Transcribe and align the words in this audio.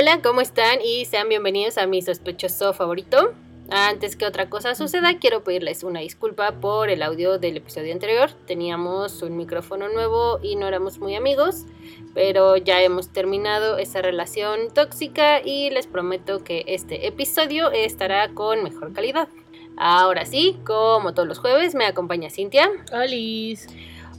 Hola, 0.00 0.22
¿cómo 0.22 0.40
están? 0.40 0.80
Y 0.82 1.04
sean 1.04 1.28
bienvenidos 1.28 1.76
a 1.76 1.86
mi 1.86 2.00
sospechoso 2.00 2.72
favorito. 2.72 3.34
Antes 3.68 4.16
que 4.16 4.24
otra 4.24 4.48
cosa 4.48 4.74
suceda, 4.74 5.18
quiero 5.18 5.44
pedirles 5.44 5.82
una 5.82 6.00
disculpa 6.00 6.52
por 6.52 6.88
el 6.88 7.02
audio 7.02 7.38
del 7.38 7.58
episodio 7.58 7.92
anterior. 7.92 8.30
Teníamos 8.46 9.20
un 9.20 9.36
micrófono 9.36 9.90
nuevo 9.90 10.40
y 10.42 10.56
no 10.56 10.66
éramos 10.66 11.00
muy 11.00 11.16
amigos, 11.16 11.66
pero 12.14 12.56
ya 12.56 12.80
hemos 12.82 13.12
terminado 13.12 13.76
esa 13.76 14.00
relación 14.00 14.72
tóxica 14.72 15.42
y 15.44 15.68
les 15.68 15.86
prometo 15.86 16.42
que 16.44 16.64
este 16.66 17.06
episodio 17.06 17.70
estará 17.70 18.30
con 18.30 18.62
mejor 18.62 18.94
calidad. 18.94 19.28
Ahora 19.76 20.24
sí, 20.24 20.58
como 20.64 21.12
todos 21.12 21.28
los 21.28 21.40
jueves, 21.40 21.74
me 21.74 21.84
acompaña 21.84 22.30
Cintia. 22.30 22.70
Alice. 22.90 23.68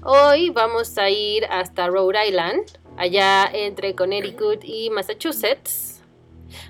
Hoy 0.03 0.51
vamos 0.51 0.95
a 0.99 1.09
ir 1.09 1.45
hasta 1.45 1.87
Rhode 1.87 2.27
Island, 2.27 2.65
allá 3.01 3.49
entre 3.51 3.95
Connecticut 3.95 4.63
y 4.63 4.91
Massachusetts. 4.91 6.03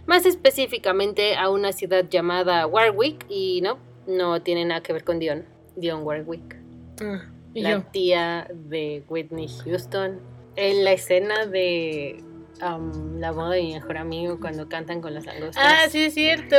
Más 0.06 0.26
específicamente 0.26 1.36
a 1.36 1.50
una 1.50 1.74
ciudad 1.74 2.06
llamada 2.10 2.66
Warwick 2.68 3.26
y 3.28 3.60
no, 3.62 3.78
no 4.08 4.42
tiene 4.42 4.64
nada 4.64 4.82
que 4.82 4.94
ver 4.94 5.04
con 5.04 5.20
Dion, 5.20 5.46
Dion 5.76 6.04
Warwick. 6.04 6.56
Ah, 7.02 7.26
y 7.54 7.62
la 7.62 7.72
yo. 7.72 7.84
tía 7.92 8.48
de 8.50 9.04
Whitney 9.10 9.50
Houston. 9.66 10.22
En 10.56 10.86
la 10.86 10.94
escena 10.94 11.46
de 11.46 12.24
um, 12.62 13.20
La 13.20 13.32
boda 13.32 13.52
de 13.52 13.64
mi 13.64 13.74
mejor 13.74 13.98
amigo 13.98 14.40
cuando 14.40 14.70
cantan 14.70 15.02
con 15.02 15.14
las 15.14 15.26
langostas. 15.26 15.64
Ah, 15.66 15.90
sí, 15.90 16.06
es 16.06 16.14
cierto. 16.14 16.56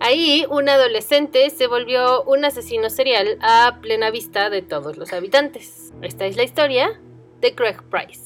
Ahí 0.00 0.44
un 0.50 0.68
adolescente 0.68 1.48
se 1.48 1.68
volvió 1.68 2.22
un 2.24 2.44
asesino 2.44 2.90
serial 2.90 3.38
a 3.40 3.78
plena 3.80 4.10
vista 4.10 4.50
de 4.50 4.60
todos 4.60 4.98
los 4.98 5.14
habitantes. 5.14 5.94
Esta 6.02 6.26
es 6.26 6.36
la 6.36 6.42
historia 6.42 7.00
de 7.40 7.54
Craig 7.54 7.76
Price. 7.90 8.25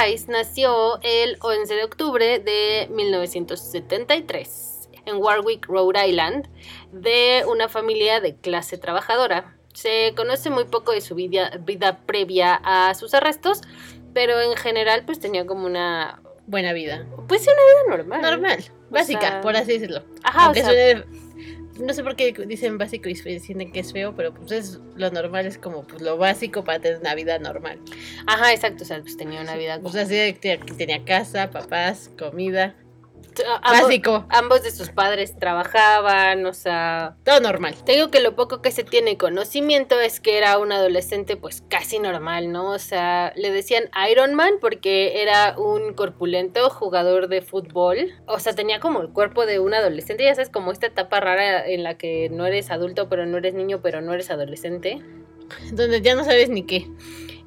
Price 0.00 0.30
nació 0.30 1.00
el 1.02 1.38
11 1.40 1.74
de 1.74 1.84
octubre 1.84 2.38
de 2.38 2.88
1973 2.90 4.88
en 5.06 5.16
Warwick, 5.16 5.66
Rhode 5.66 6.08
Island, 6.08 6.48
de 6.92 7.44
una 7.48 7.68
familia 7.68 8.20
de 8.20 8.36
clase 8.36 8.78
trabajadora. 8.78 9.56
Se 9.72 10.12
conoce 10.16 10.50
muy 10.50 10.64
poco 10.64 10.92
de 10.92 11.00
su 11.00 11.14
vida, 11.14 11.50
vida 11.60 12.00
previa 12.06 12.60
a 12.62 12.94
sus 12.94 13.14
arrestos, 13.14 13.62
pero 14.12 14.40
en 14.40 14.56
general 14.56 15.04
pues 15.04 15.20
tenía 15.20 15.46
como 15.46 15.66
una... 15.66 16.22
Buena 16.46 16.72
vida. 16.72 17.06
Pues 17.26 17.42
sí, 17.42 17.50
una 17.50 17.62
vida 17.62 17.96
normal. 17.96 18.22
Normal. 18.22 18.64
Básica, 18.90 19.20
sea, 19.20 19.40
por 19.40 19.56
así 19.56 19.72
decirlo. 19.72 20.02
Ajá, 20.22 20.46
Aunque 20.46 20.62
o 20.62 20.64
sea, 20.64 20.72
suene- 20.72 21.27
No 21.78 21.94
sé 21.94 22.02
por 22.02 22.16
qué 22.16 22.32
dicen 22.46 22.78
básico 22.78 23.08
y 23.08 23.14
sienten 23.14 23.72
que 23.72 23.80
es 23.80 23.92
feo, 23.92 24.14
pero 24.16 24.34
pues 24.34 24.50
es 24.52 24.80
lo 24.96 25.10
normal, 25.10 25.46
es 25.46 25.58
como 25.58 25.86
pues, 25.86 26.02
lo 26.02 26.16
básico 26.16 26.64
para 26.64 26.80
tener 26.80 26.98
una 26.98 27.14
vida 27.14 27.38
normal. 27.38 27.78
Ajá, 28.26 28.52
exacto, 28.52 28.84
o 28.84 28.86
sea, 28.86 29.00
pues 29.00 29.16
tenía 29.16 29.40
una 29.40 29.56
vida... 29.56 29.80
O 29.82 29.90
sea, 29.90 30.04
sí, 30.06 30.36
tenía, 30.40 30.64
tenía 30.76 31.04
casa, 31.04 31.50
papás, 31.50 32.10
comida. 32.18 32.74
Ambos, 33.62 33.82
Básico. 33.82 34.26
ambos 34.30 34.62
de 34.62 34.70
sus 34.70 34.90
padres 34.90 35.38
trabajaban, 35.38 36.44
o 36.46 36.54
sea... 36.54 37.16
Todo 37.24 37.40
normal. 37.40 37.74
Te 37.84 37.92
digo 37.92 38.10
que 38.10 38.20
lo 38.20 38.34
poco 38.34 38.62
que 38.62 38.70
se 38.70 38.84
tiene 38.84 39.16
conocimiento 39.16 39.98
es 40.00 40.20
que 40.20 40.38
era 40.38 40.58
un 40.58 40.72
adolescente 40.72 41.36
pues 41.36 41.62
casi 41.68 41.98
normal, 41.98 42.52
¿no? 42.52 42.70
O 42.70 42.78
sea, 42.78 43.32
le 43.36 43.50
decían 43.50 43.90
Iron 44.10 44.34
Man 44.34 44.54
porque 44.60 45.22
era 45.22 45.54
un 45.58 45.94
corpulento 45.94 46.70
jugador 46.70 47.28
de 47.28 47.42
fútbol. 47.42 48.12
O 48.26 48.38
sea, 48.38 48.54
tenía 48.54 48.80
como 48.80 49.00
el 49.00 49.10
cuerpo 49.10 49.46
de 49.46 49.58
un 49.58 49.74
adolescente, 49.74 50.24
ya 50.24 50.34
sabes, 50.34 50.50
como 50.50 50.72
esta 50.72 50.86
etapa 50.86 51.20
rara 51.20 51.66
en 51.66 51.82
la 51.82 51.96
que 51.96 52.28
no 52.30 52.46
eres 52.46 52.70
adulto, 52.70 53.08
pero 53.08 53.26
no 53.26 53.38
eres 53.38 53.54
niño, 53.54 53.80
pero 53.82 54.00
no 54.00 54.12
eres 54.12 54.30
adolescente. 54.30 55.02
Donde 55.72 56.00
ya 56.00 56.14
no 56.14 56.24
sabes 56.24 56.48
ni 56.48 56.64
qué. 56.64 56.88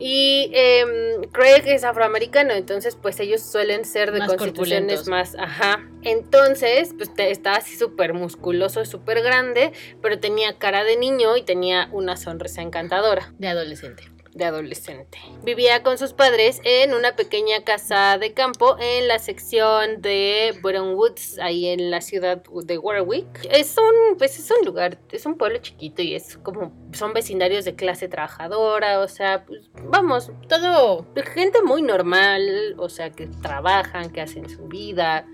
Y 0.03 0.49
em, 0.55 1.21
Craig 1.31 1.61
es 1.67 1.83
afroamericano, 1.83 2.53
entonces 2.53 2.97
pues 2.99 3.19
ellos 3.19 3.39
suelen 3.41 3.85
ser 3.85 4.11
de 4.11 4.17
Más 4.19 4.29
constituciones 4.29 5.07
más, 5.07 5.35
ajá. 5.37 5.87
Entonces, 6.01 6.95
pues 6.97 7.13
te- 7.13 7.29
estaba 7.29 7.57
así 7.57 7.75
súper 7.75 8.15
musculoso, 8.15 8.83
súper 8.85 9.21
grande, 9.21 9.73
pero 10.01 10.19
tenía 10.19 10.57
cara 10.57 10.83
de 10.83 10.97
niño 10.97 11.37
y 11.37 11.43
tenía 11.43 11.87
una 11.91 12.17
sonrisa 12.17 12.63
encantadora 12.63 13.31
De 13.37 13.47
adolescente. 13.47 14.10
De 14.33 14.45
adolescente. 14.45 15.19
Vivía 15.43 15.83
con 15.83 15.97
sus 15.97 16.13
padres 16.13 16.61
en 16.63 16.93
una 16.93 17.15
pequeña 17.15 17.63
casa 17.63 18.17
de 18.17 18.33
campo 18.33 18.77
en 18.79 19.07
la 19.07 19.19
sección 19.19 20.01
de 20.01 20.57
Bretton 20.61 20.95
Woods, 20.95 21.37
ahí 21.39 21.67
en 21.67 21.91
la 21.91 22.01
ciudad 22.01 22.41
de 22.43 22.77
Warwick. 22.77 23.47
Es 23.49 23.75
un, 23.77 24.17
pues 24.17 24.39
es 24.39 24.49
un 24.51 24.65
lugar, 24.65 24.99
es 25.11 25.25
un 25.25 25.37
pueblo 25.37 25.59
chiquito 25.59 26.01
y 26.01 26.15
es 26.15 26.37
como, 26.37 26.71
son 26.93 27.13
vecindarios 27.13 27.65
de 27.65 27.75
clase 27.75 28.07
trabajadora, 28.07 28.99
o 28.99 29.07
sea, 29.07 29.45
pues 29.45 29.69
vamos, 29.83 30.31
Todo 30.47 31.05
gente 31.33 31.61
muy 31.63 31.81
normal, 31.81 32.75
o 32.77 32.89
sea, 32.89 33.11
que 33.11 33.27
trabajan, 33.27 34.11
que 34.11 34.21
hacen 34.21 34.49
su 34.49 34.67
vida. 34.67 35.25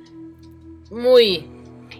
muy, 0.89 1.49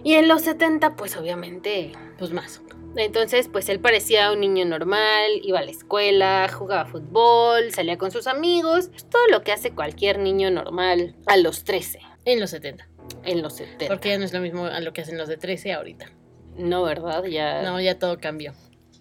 Y 0.04 0.14
en 0.14 0.28
los 0.28 0.42
70, 0.42 0.96
pues 0.96 1.16
obviamente 1.16 1.92
pues 2.18 2.32
más. 2.32 2.60
Entonces, 2.96 3.48
pues 3.48 3.68
él 3.68 3.80
parecía 3.80 4.32
un 4.32 4.40
niño 4.40 4.64
normal, 4.64 5.30
iba 5.42 5.58
a 5.60 5.62
la 5.64 5.70
escuela, 5.70 6.48
jugaba 6.52 6.86
fútbol, 6.86 7.72
salía 7.72 7.96
con 7.98 8.10
sus 8.10 8.26
amigos, 8.26 8.88
pues, 8.88 9.08
todo 9.08 9.22
lo 9.30 9.42
que 9.42 9.52
hace 9.52 9.70
cualquier 9.72 10.18
niño 10.18 10.50
normal 10.50 11.14
a 11.26 11.36
los 11.36 11.64
13, 11.64 12.00
En 12.24 12.40
los 12.40 12.50
70. 12.50 12.88
en 13.24 13.42
los 13.42 13.54
70. 13.54 13.88
Porque 13.88 14.08
ya 14.10 14.18
no 14.18 14.24
es 14.24 14.32
lo 14.32 14.40
mismo 14.40 14.64
a 14.66 14.80
lo 14.80 14.92
que 14.92 15.02
hacen 15.02 15.18
los 15.18 15.28
de 15.28 15.36
13 15.36 15.72
ahorita. 15.72 16.10
No, 16.56 16.82
¿verdad? 16.82 17.24
Ya, 17.24 17.62
No, 17.62 17.80
ya 17.80 17.98
todo 17.98 18.18
cambió. 18.18 18.52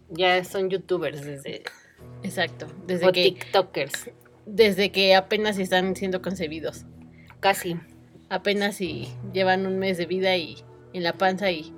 ya 0.09 0.43
son 0.43 0.69
youtubers 0.69 1.25
desde, 1.25 1.63
Exacto. 2.23 2.67
Desde 2.85 3.07
o 3.07 3.11
que, 3.11 3.23
tiktokers, 3.23 4.11
desde 4.45 4.91
que 4.91 5.15
apenas 5.15 5.57
están 5.59 5.95
siendo 5.95 6.21
concebidos. 6.21 6.85
casi. 7.39 7.77
Apenas 8.29 8.75
si 8.75 9.07
llevan 9.33 9.65
un 9.65 9.79
mes 9.79 9.97
de 9.97 10.05
vida 10.05 10.35
y 10.35 10.57
en 10.93 11.03
la 11.03 11.13
panza 11.13 11.49
y... 11.49 11.73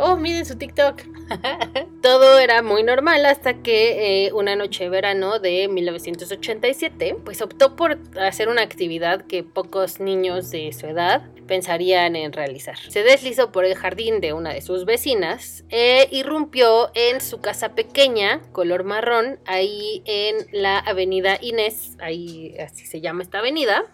Oh, 0.00 0.16
miren 0.16 0.46
su 0.46 0.56
TikTok. 0.56 1.02
Todo 2.02 2.38
era 2.38 2.62
muy 2.62 2.84
normal 2.84 3.26
hasta 3.26 3.62
que 3.62 4.26
eh, 4.26 4.32
una 4.32 4.54
noche 4.54 4.84
de 4.84 4.90
verano 4.90 5.40
de 5.40 5.66
1987, 5.66 7.16
pues 7.24 7.42
optó 7.42 7.74
por 7.74 7.98
hacer 8.16 8.48
una 8.48 8.62
actividad 8.62 9.26
que 9.26 9.42
pocos 9.42 9.98
niños 9.98 10.52
de 10.52 10.72
su 10.72 10.86
edad 10.86 11.22
pensarían 11.48 12.14
en 12.14 12.32
realizar. 12.32 12.78
Se 12.78 13.02
deslizó 13.02 13.50
por 13.50 13.64
el 13.64 13.74
jardín 13.74 14.20
de 14.20 14.32
una 14.32 14.52
de 14.52 14.60
sus 14.60 14.84
vecinas 14.84 15.64
e 15.68 16.06
irrumpió 16.12 16.92
en 16.94 17.20
su 17.20 17.40
casa 17.40 17.70
pequeña, 17.70 18.40
color 18.52 18.84
marrón, 18.84 19.40
ahí 19.46 20.02
en 20.04 20.46
la 20.52 20.78
avenida 20.78 21.38
Inés, 21.40 21.96
ahí 21.98 22.54
así 22.58 22.86
se 22.86 23.00
llama 23.00 23.24
esta 23.24 23.40
avenida, 23.40 23.84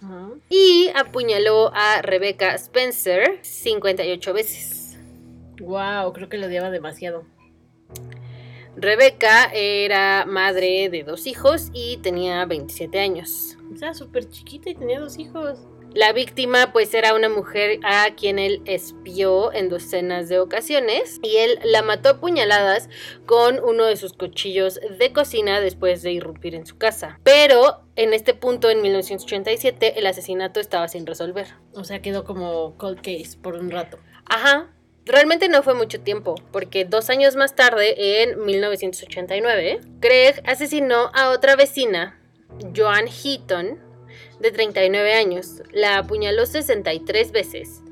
y 0.51 0.91
apuñaló 0.95 1.73
a 1.73 2.03
Rebecca 2.03 2.55
Spencer 2.57 3.39
58 3.41 4.35
veces. 4.35 4.84
Wow, 5.65 6.13
creo 6.13 6.29
que 6.29 6.39
lo 6.39 6.47
odiaba 6.47 6.71
demasiado. 6.71 7.25
Rebeca 8.77 9.51
era 9.53 10.25
madre 10.27 10.89
de 10.91 11.05
dos 11.05 11.27
hijos 11.27 11.71
y 11.73 11.99
tenía 11.99 12.45
27 12.45 12.99
años. 12.99 13.57
Estaba 13.73 13.95
súper 13.95 14.29
chiquita 14.29 14.71
y 14.71 14.75
tenía 14.75 15.01
dos 15.01 15.19
hijos. 15.19 15.61
La 15.95 16.13
víctima 16.13 16.73
pues 16.73 16.93
era 16.93 17.15
una 17.15 17.29
mujer 17.29 17.79
a 17.85 18.11
quien 18.17 18.41
él 18.41 18.63
espió 18.65 19.53
en 19.53 19.69
docenas 19.69 20.29
de 20.29 20.41
ocasiones 20.41 21.21
y 21.23 21.37
él 21.37 21.61
la 21.63 21.83
mató 21.83 22.09
a 22.09 22.21
puñaladas 22.21 22.89
con 23.27 23.63
uno 23.63 23.85
de 23.85 23.97
sus 23.97 24.13
cuchillos 24.13 24.81
de 24.99 25.13
cocina 25.13 25.61
después 25.61 26.03
de 26.03 26.11
irrumpir 26.11 26.57
en 26.57 26.67
su 26.67 26.79
casa. 26.79 27.21
Pero 27.23 27.85
en 27.95 28.13
este 28.13 28.35
punto, 28.35 28.71
en 28.71 28.83
1987, 28.83 29.97
el 29.97 30.07
asesinato 30.09 30.59
estaba 30.59 30.89
sin 30.89 31.07
resolver. 31.07 31.47
O 31.75 31.85
sea, 31.85 32.03
quedó 32.03 32.25
como 32.25 32.77
cold 32.77 32.97
case 32.97 33.39
por 33.41 33.55
un 33.55 33.71
rato. 33.71 34.01
Ajá. 34.27 34.74
Realmente 35.07 35.49
no 35.49 35.63
fue 35.63 35.75
mucho 35.75 36.01
tiempo, 36.01 36.35
porque 36.51 36.85
dos 36.85 37.11
años 37.11 37.37
más 37.37 37.55
tarde, 37.55 38.23
en 38.23 38.43
1989, 38.45 39.81
Craig 40.01 40.43
asesinó 40.47 41.11
a 41.13 41.31
otra 41.31 41.57
vecina, 41.57 42.19
Joan 42.75 43.07
Heaton, 43.09 43.79
de 44.41 44.51
39 44.51 45.15
años. 45.15 45.63
La 45.73 45.99
apuñaló 45.99 46.47
63 46.47 47.33
veces 47.33 47.83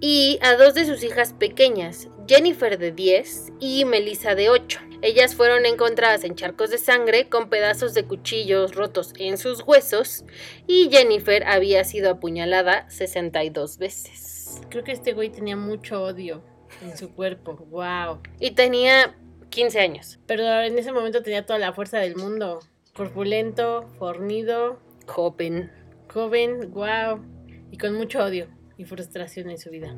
y 0.00 0.38
a 0.42 0.56
dos 0.56 0.74
de 0.74 0.84
sus 0.84 1.02
hijas 1.02 1.32
pequeñas, 1.32 2.08
Jennifer 2.26 2.78
de 2.78 2.92
10 2.92 3.52
y 3.60 3.84
Melissa 3.84 4.34
de 4.34 4.50
8. 4.50 4.80
Ellas 5.02 5.34
fueron 5.34 5.66
encontradas 5.66 6.24
en 6.24 6.34
charcos 6.34 6.70
de 6.70 6.78
sangre 6.78 7.28
con 7.28 7.48
pedazos 7.48 7.94
de 7.94 8.04
cuchillos 8.04 8.74
rotos 8.74 9.12
en 9.18 9.38
sus 9.38 9.62
huesos 9.62 10.24
y 10.66 10.88
Jennifer 10.90 11.44
había 11.44 11.84
sido 11.84 12.10
apuñalada 12.10 12.88
62 12.90 13.78
veces. 13.78 14.33
Creo 14.68 14.84
que 14.84 14.92
este 14.92 15.12
güey 15.12 15.30
tenía 15.30 15.56
mucho 15.56 16.02
odio 16.02 16.42
en 16.82 16.96
su 16.96 17.14
cuerpo. 17.14 17.56
Wow. 17.70 18.20
Y 18.40 18.52
tenía 18.52 19.16
15 19.50 19.80
años. 19.80 20.18
Pero 20.26 20.42
en 20.60 20.78
ese 20.78 20.92
momento 20.92 21.22
tenía 21.22 21.46
toda 21.46 21.58
la 21.58 21.72
fuerza 21.72 21.98
del 21.98 22.16
mundo. 22.16 22.60
Corpulento, 22.94 23.88
fornido, 23.98 24.78
Joven. 25.06 25.70
joven, 26.12 26.72
wow. 26.72 27.20
Y 27.70 27.78
con 27.78 27.94
mucho 27.94 28.22
odio 28.22 28.48
y 28.76 28.84
frustración 28.84 29.50
en 29.50 29.58
su 29.58 29.70
vida. 29.70 29.94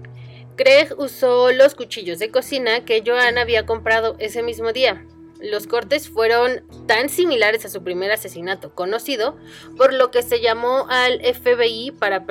Craig 0.57 0.89
usó 0.99 1.53
los 1.53 1.75
cuchillos 1.75 2.19
de 2.19 2.31
cocina 2.31 2.85
que 2.85 3.03
Joan 3.05 3.39
había 3.39 3.67
comprado 3.67 4.17
ese 4.19 4.43
mismo 4.43 4.73
día. 4.73 5.05
Los 5.51 5.67
cortes 5.67 6.09
fueron 6.09 6.63
tan 6.87 7.09
similares 7.09 7.65
a 7.65 7.69
su 7.69 7.83
primer 7.83 8.11
asesinato 8.11 8.75
conocido, 8.75 9.37
por 9.77 9.93
lo 9.93 10.11
que 10.11 10.23
se 10.23 10.41
llamó 10.41 10.87
al 10.89 11.21
FBI 11.21 11.93
para, 11.93 12.25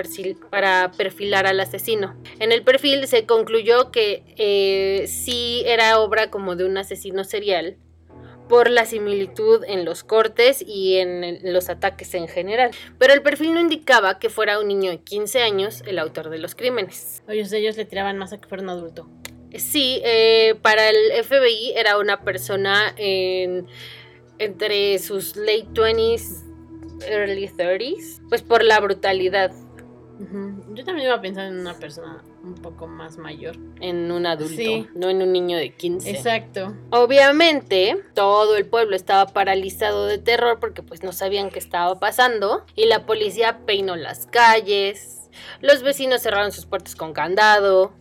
perfilar 0.92 1.48
al 1.48 1.60
asesino. 1.60 2.16
En 2.40 2.52
el 2.52 2.64
perfil 2.64 3.08
se 3.08 3.26
concluyó 3.26 3.92
que 3.92 4.24
eh, 4.38 5.08
sí 5.08 5.64
era 5.66 6.00
obra 6.00 6.30
como 6.30 6.56
de 6.56 6.66
un 6.66 6.78
asesino 6.78 7.24
serial, 7.24 7.78
por 8.48 8.70
la 8.70 8.86
similitud 8.86 9.64
en 9.68 9.86
los 9.86 10.04
cortes 10.04 10.64
y 10.66 10.98
en 10.98 11.40
los 11.54 11.70
ataques 11.70 12.14
en 12.14 12.28
general. 12.28 12.72
Pero 12.98 13.14
el 13.14 13.22
perfil 13.22 13.54
no 13.54 13.60
indicaba 13.60 14.20
que 14.20 14.30
fuera 14.30 14.60
un 14.60 14.68
niño 14.68 14.92
de 14.92 15.00
15 15.00 15.42
años 15.42 15.84
el 15.88 16.00
autor 16.00 16.30
de 16.30 16.38
los 16.38 16.56
crímenes. 16.56 17.24
Oye, 17.28 17.44
ellos 17.52 17.78
le 17.78 17.86
tiraban 17.86 18.18
más 18.18 18.34
a 18.34 18.40
que 18.40 18.48
fuera 18.48 18.64
un 18.64 18.70
adulto. 18.70 19.10
Sí, 19.60 20.02
eh, 20.04 20.56
para 20.62 20.90
el 20.90 21.12
FBI 21.24 21.74
era 21.76 21.98
una 21.98 22.22
persona 22.22 22.94
en- 22.98 23.68
entre 24.40 25.00
sus 25.00 25.36
late 25.36 25.68
20s, 25.74 26.44
early 27.08 27.48
30s, 27.48 28.22
pues 28.30 28.42
por 28.42 28.64
la 28.64 28.80
brutalidad. 28.80 29.52
Yo 30.74 30.86
también 30.86 31.08
iba 31.08 31.16
a 31.16 31.22
pensar 31.22 31.48
en 31.48 31.60
una 31.60 31.74
persona 31.78 32.24
un 32.42 32.56
poco 32.56 32.88
más 32.88 33.18
mayor. 33.18 33.58
en 33.82 34.10
un 34.12 34.26
adulto, 34.26 34.56
Sí. 34.56 34.88
no 34.96 35.10
en 35.10 35.22
un 35.22 35.34
niño 35.34 35.58
de 35.58 35.74
15. 35.74 36.10
Exacto. 36.12 36.74
Obviamente, 36.92 37.98
todo 38.14 38.56
el 38.56 38.66
pueblo 38.66 38.96
estaba 38.96 39.26
paralizado 39.34 40.06
de 40.06 40.18
terror 40.18 40.60
porque 40.62 40.82
pues 40.84 41.04
no 41.04 41.12
sabían 41.12 41.50
qué 41.50 41.60
estaba 41.60 42.00
pasando 42.00 42.66
y 42.76 42.86
la 42.86 43.06
policía 43.06 43.60
peinó 43.66 43.96
las 43.98 44.26
calles, 44.28 45.30
los 45.62 45.84
vecinos 45.84 46.22
cerraron 46.22 46.52
sus 46.54 46.66
puertas 46.66 46.96
con 46.96 47.12
candado. 47.14 47.92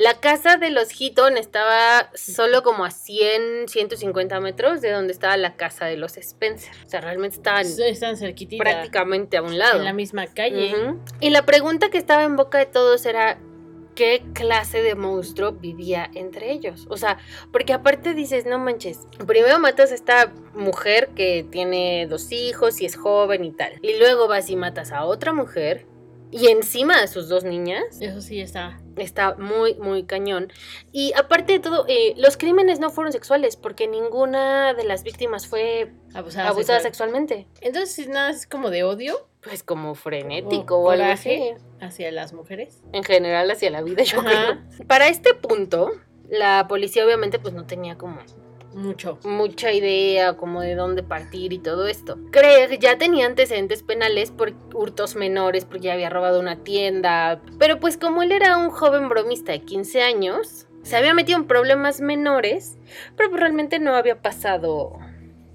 La 0.00 0.18
casa 0.18 0.56
de 0.56 0.70
los 0.70 0.88
Heaton 0.98 1.36
estaba 1.36 2.10
solo 2.14 2.62
como 2.62 2.86
a 2.86 2.90
100, 2.90 3.68
150 3.68 4.40
metros 4.40 4.80
de 4.80 4.92
donde 4.92 5.12
estaba 5.12 5.36
la 5.36 5.56
casa 5.56 5.84
de 5.84 5.98
los 5.98 6.16
Spencer. 6.16 6.72
O 6.86 6.88
sea, 6.88 7.02
realmente 7.02 7.36
estaban 7.36 7.66
Están 7.66 8.16
cerquititas. 8.16 8.66
prácticamente 8.66 9.36
a 9.36 9.42
un 9.42 9.58
lado. 9.58 9.76
En 9.76 9.84
la 9.84 9.92
misma 9.92 10.26
calle. 10.26 10.74
Y 11.20 11.28
la 11.28 11.44
pregunta 11.44 11.90
que 11.90 11.98
estaba 11.98 12.24
en 12.24 12.36
boca 12.36 12.56
de 12.56 12.64
todos 12.64 13.04
era 13.04 13.38
qué 13.94 14.22
clase 14.32 14.82
de 14.82 14.94
monstruo 14.94 15.52
vivía 15.52 16.10
entre 16.14 16.50
ellos. 16.50 16.86
O 16.88 16.96
sea, 16.96 17.18
porque 17.52 17.74
aparte 17.74 18.14
dices, 18.14 18.46
no 18.46 18.58
manches, 18.58 19.00
primero 19.26 19.58
matas 19.58 19.92
a 19.92 19.96
esta 19.96 20.32
mujer 20.54 21.10
que 21.14 21.44
tiene 21.50 22.06
dos 22.06 22.32
hijos 22.32 22.80
y 22.80 22.86
es 22.86 22.96
joven 22.96 23.44
y 23.44 23.52
tal. 23.52 23.74
Y 23.82 23.98
luego 23.98 24.28
vas 24.28 24.48
y 24.48 24.56
matas 24.56 24.92
a 24.92 25.04
otra 25.04 25.34
mujer 25.34 25.84
y 26.32 26.48
encima 26.48 27.02
a 27.02 27.06
sus 27.06 27.28
dos 27.28 27.44
niñas. 27.44 27.82
Eso 28.00 28.20
sí 28.20 28.40
está. 28.40 28.80
Está 28.96 29.34
muy, 29.36 29.74
muy 29.74 30.04
cañón. 30.04 30.52
Y 30.92 31.12
aparte 31.16 31.52
de 31.54 31.58
todo, 31.60 31.84
eh, 31.88 32.14
los 32.16 32.36
crímenes 32.36 32.78
no 32.80 32.90
fueron 32.90 33.12
sexuales 33.12 33.56
porque 33.56 33.88
ninguna 33.88 34.74
de 34.74 34.84
las 34.84 35.02
víctimas 35.02 35.46
fue 35.46 35.92
Abusada, 36.14 36.48
abusada 36.48 36.80
sexual. 36.80 37.10
sexualmente. 37.10 37.46
Entonces, 37.60 38.08
nada, 38.08 38.30
es 38.30 38.46
como 38.46 38.70
de 38.70 38.84
odio 38.84 39.28
Pues 39.42 39.62
como 39.62 39.94
frenético 39.94 40.76
O 40.76 40.82
o, 40.88 40.90
algo 40.90 41.04
así. 41.06 41.52
hacia 41.80 42.10
las 42.12 42.32
mujeres. 42.32 42.82
en 42.92 43.04
general 43.04 43.50
hacia 43.50 43.70
la 43.70 43.82
vida, 43.82 44.02
yo 44.02 44.20
Ajá. 44.20 44.28
creo. 44.76 44.86
Para 44.86 45.08
este 45.08 45.34
punto, 45.34 45.90
la 46.28 46.66
policía 46.68 47.04
obviamente 47.04 47.38
pues 47.38 47.54
no 47.54 47.66
tenía 47.66 47.96
como 47.98 48.20
Mucho. 48.74 49.18
mucha 49.24 49.72
idea 49.72 50.36
como 50.36 50.60
de 50.60 50.74
dónde 50.74 51.02
partir 51.02 51.52
y 51.52 51.58
todo 51.58 51.86
esto. 51.86 52.18
Craig 52.30 52.78
ya 52.78 52.98
tenía 52.98 53.26
antecedentes 53.26 53.82
penales 53.82 54.30
por 54.30 54.54
hurtos 54.74 55.16
menores, 55.16 55.64
porque 55.64 55.86
ya 55.86 55.94
había 55.94 56.10
robado 56.10 56.40
una 56.40 56.62
tienda, 56.62 57.40
pero 57.58 57.80
pues 57.80 57.96
como 57.96 58.22
él 58.22 58.32
era 58.32 58.56
un 58.56 58.70
joven 58.70 59.08
bromista 59.08 59.52
de 59.52 59.62
15 59.62 60.02
años, 60.02 60.66
se 60.82 60.96
había 60.96 61.14
metido 61.14 61.38
en 61.38 61.46
problemas 61.46 62.00
menores, 62.00 62.78
pero 63.16 63.30
pues 63.30 63.40
realmente 63.40 63.78
no 63.78 63.94
había 63.94 64.22
pasado... 64.22 64.98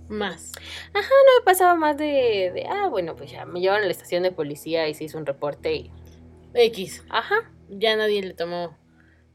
Más. 0.07 0.51
No 0.93 0.99
había 0.99 1.45
pasado 1.45 1.75
más 1.77 1.97
de, 1.97 2.51
de, 2.53 2.67
ah, 2.69 2.89
bueno, 2.89 3.15
pues 3.15 3.31
ya 3.31 3.45
me 3.45 3.59
llevaron 3.59 3.85
a 3.85 3.87
la 3.87 3.91
estación 3.91 4.21
de 4.21 4.31
policía 4.31 4.87
y 4.87 4.93
se 4.93 5.05
hizo 5.05 5.17
un 5.17 5.25
reporte 5.25 5.73
y... 5.73 5.91
X. 6.53 7.03
Ajá. 7.09 7.51
Ya 7.69 7.95
nadie 7.95 8.21
le 8.21 8.35
tomó 8.35 8.77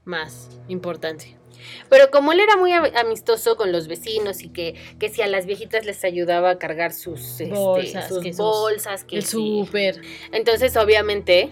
más 0.04 0.60
importancia. 0.68 1.39
Pero 1.88 2.10
como 2.10 2.32
él 2.32 2.40
era 2.40 2.56
muy 2.56 2.72
am- 2.72 2.90
amistoso 2.96 3.56
con 3.56 3.72
los 3.72 3.88
vecinos 3.88 4.42
y 4.42 4.48
que, 4.48 4.74
que 4.98 5.08
si 5.08 5.22
a 5.22 5.26
las 5.26 5.46
viejitas 5.46 5.84
les 5.84 6.04
ayudaba 6.04 6.50
a 6.50 6.58
cargar 6.58 6.92
sus, 6.92 7.20
este, 7.40 7.46
Bolsas, 7.54 8.08
sus 8.08 8.22
que 8.22 8.32
sus- 8.32 8.38
bolsas, 8.38 9.04
que 9.04 9.16
El 9.16 9.22
sí. 9.24 9.30
súper. 9.30 10.00
Entonces, 10.32 10.76
obviamente, 10.76 11.50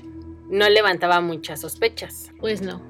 no 0.48 0.68
levantaba 0.68 1.20
muchas 1.20 1.60
sospechas. 1.60 2.30
Pues 2.40 2.62
no. 2.62 2.82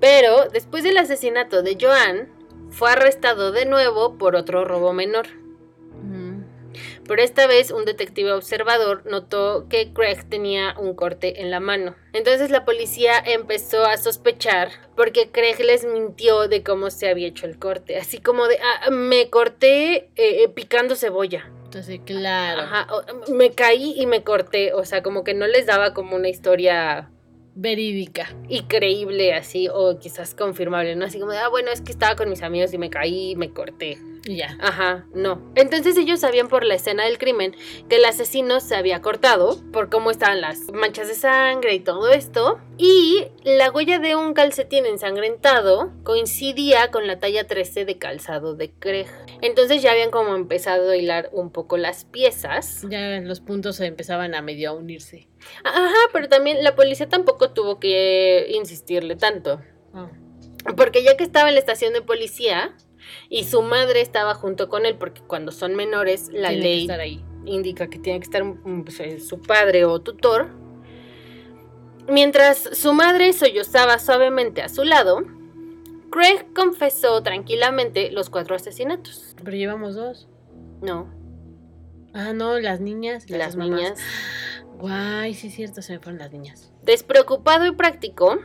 Pero 0.00 0.48
después 0.52 0.82
del 0.84 0.98
asesinato 0.98 1.62
de 1.62 1.78
Joan, 1.80 2.28
fue 2.70 2.90
arrestado 2.90 3.52
de 3.52 3.66
nuevo 3.66 4.18
por 4.18 4.34
otro 4.36 4.64
robo 4.64 4.92
menor. 4.92 5.26
Pero 7.06 7.22
esta 7.22 7.46
vez 7.46 7.70
un 7.70 7.84
detective 7.84 8.32
observador 8.32 9.02
notó 9.04 9.66
que 9.68 9.92
Craig 9.92 10.24
tenía 10.28 10.74
un 10.78 10.94
corte 10.94 11.42
en 11.42 11.50
la 11.50 11.60
mano. 11.60 11.94
Entonces 12.12 12.50
la 12.50 12.64
policía 12.64 13.18
empezó 13.24 13.84
a 13.84 13.96
sospechar 13.96 14.68
porque 14.96 15.30
Craig 15.30 15.58
les 15.64 15.84
mintió 15.84 16.48
de 16.48 16.62
cómo 16.62 16.90
se 16.90 17.08
había 17.08 17.28
hecho 17.28 17.46
el 17.46 17.58
corte. 17.58 17.98
Así 17.98 18.18
como 18.18 18.46
de, 18.48 18.58
"Ah, 18.60 18.90
me 18.90 19.28
corté 19.30 19.94
eh, 19.96 20.10
eh, 20.16 20.48
picando 20.48 20.96
cebolla. 20.96 21.50
Entonces, 21.64 22.00
claro. 22.06 22.62
Ajá, 22.62 22.86
me 23.32 23.50
caí 23.50 23.94
y 24.00 24.06
me 24.06 24.22
corté. 24.22 24.72
O 24.72 24.84
sea, 24.84 25.02
como 25.02 25.24
que 25.24 25.34
no 25.34 25.46
les 25.48 25.66
daba 25.66 25.92
como 25.92 26.14
una 26.16 26.28
historia 26.28 27.10
Verídica. 27.56 28.28
increíble 28.48 29.32
así 29.34 29.68
o 29.72 29.98
quizás 29.98 30.34
confirmable, 30.34 30.96
¿no? 30.96 31.04
Así 31.04 31.20
como 31.20 31.32
de, 31.32 31.38
ah, 31.38 31.48
bueno, 31.48 31.70
es 31.70 31.80
que 31.80 31.92
estaba 31.92 32.16
con 32.16 32.28
mis 32.30 32.42
amigos 32.42 32.72
y 32.72 32.78
me 32.78 32.90
caí 32.90 33.30
y 33.32 33.36
me 33.36 33.50
corté. 33.50 33.98
Y 34.26 34.36
ya. 34.36 34.56
Ajá, 34.60 35.06
no. 35.14 35.52
Entonces 35.54 35.98
ellos 35.98 36.20
sabían 36.20 36.48
por 36.48 36.64
la 36.64 36.74
escena 36.74 37.04
del 37.04 37.18
crimen 37.18 37.54
que 37.88 37.96
el 37.96 38.04
asesino 38.06 38.60
se 38.60 38.74
había 38.74 39.02
cortado 39.02 39.60
por 39.70 39.90
cómo 39.90 40.10
estaban 40.10 40.40
las 40.40 40.72
manchas 40.72 41.08
de 41.08 41.14
sangre 41.14 41.74
y 41.74 41.80
todo 41.80 42.10
esto. 42.10 42.58
Y 42.78 43.26
la 43.44 43.70
huella 43.70 43.98
de 43.98 44.16
un 44.16 44.32
calcetín 44.32 44.86
ensangrentado 44.86 45.92
coincidía 46.04 46.90
con 46.90 47.06
la 47.06 47.18
talla 47.18 47.46
13 47.46 47.84
de 47.84 47.98
calzado 47.98 48.54
de 48.54 48.70
Craig. 48.70 49.06
Entonces 49.42 49.82
ya 49.82 49.92
habían 49.92 50.10
como 50.10 50.34
empezado 50.34 50.90
a 50.90 50.96
hilar 50.96 51.28
un 51.32 51.50
poco 51.50 51.76
las 51.76 52.06
piezas. 52.06 52.86
Ya 52.88 53.20
los 53.20 53.40
puntos 53.40 53.76
se 53.76 53.86
empezaban 53.86 54.34
a 54.34 54.40
medio 54.40 54.70
a 54.70 54.72
unirse. 54.72 55.28
Ajá, 55.64 55.94
pero 56.14 56.28
también 56.30 56.64
la 56.64 56.74
policía 56.74 57.10
tampoco 57.10 57.50
tuvo 57.50 57.78
que 57.78 58.46
insistirle 58.50 59.16
tanto. 59.16 59.60
Ah, 59.92 60.10
Porque 60.76 61.04
ya 61.04 61.16
que 61.18 61.24
estaba 61.24 61.48
en 61.48 61.54
la 61.54 61.60
estación 61.60 61.92
de 61.92 62.00
policía 62.00 62.74
y 63.28 63.44
su 63.44 63.62
madre 63.62 64.00
estaba 64.00 64.34
junto 64.34 64.68
con 64.68 64.86
él, 64.86 64.96
porque 64.96 65.20
cuando 65.22 65.52
son 65.52 65.74
menores 65.74 66.28
la 66.32 66.48
tiene 66.50 66.62
que 66.62 66.68
ley 66.68 66.80
estar 66.82 67.00
ahí. 67.00 67.24
indica 67.44 67.88
que 67.88 67.98
tiene 67.98 68.20
que 68.20 68.24
estar 68.24 68.44
mm, 68.44 68.84
pues, 68.84 69.00
eh, 69.00 69.20
su 69.20 69.40
padre 69.40 69.84
o 69.84 70.00
tutor. 70.00 70.48
Mientras 72.08 72.58
su 72.72 72.92
madre 72.92 73.32
sollozaba 73.32 73.98
suavemente 73.98 74.60
a 74.62 74.68
su 74.68 74.84
lado, 74.84 75.22
Craig 76.10 76.52
confesó 76.54 77.22
tranquilamente 77.22 78.10
los 78.10 78.28
cuatro 78.30 78.54
asesinatos. 78.54 79.34
Pero 79.42 79.56
llevamos 79.56 79.94
dos. 79.94 80.28
No, 80.82 81.08
Ah, 82.16 82.32
no, 82.32 82.60
las 82.60 82.78
niñas. 82.80 83.28
las 83.28 83.56
mamás. 83.56 83.76
niñas. 83.76 84.00
Guay, 84.78 85.34
sí 85.34 85.48
es 85.48 85.54
cierto, 85.54 85.82
se 85.82 85.94
me 85.94 85.98
fueron 85.98 86.20
las 86.20 86.30
niñas. 86.30 86.70
Despreocupado 86.82 87.66
y 87.66 87.72
práctico, 87.72 88.38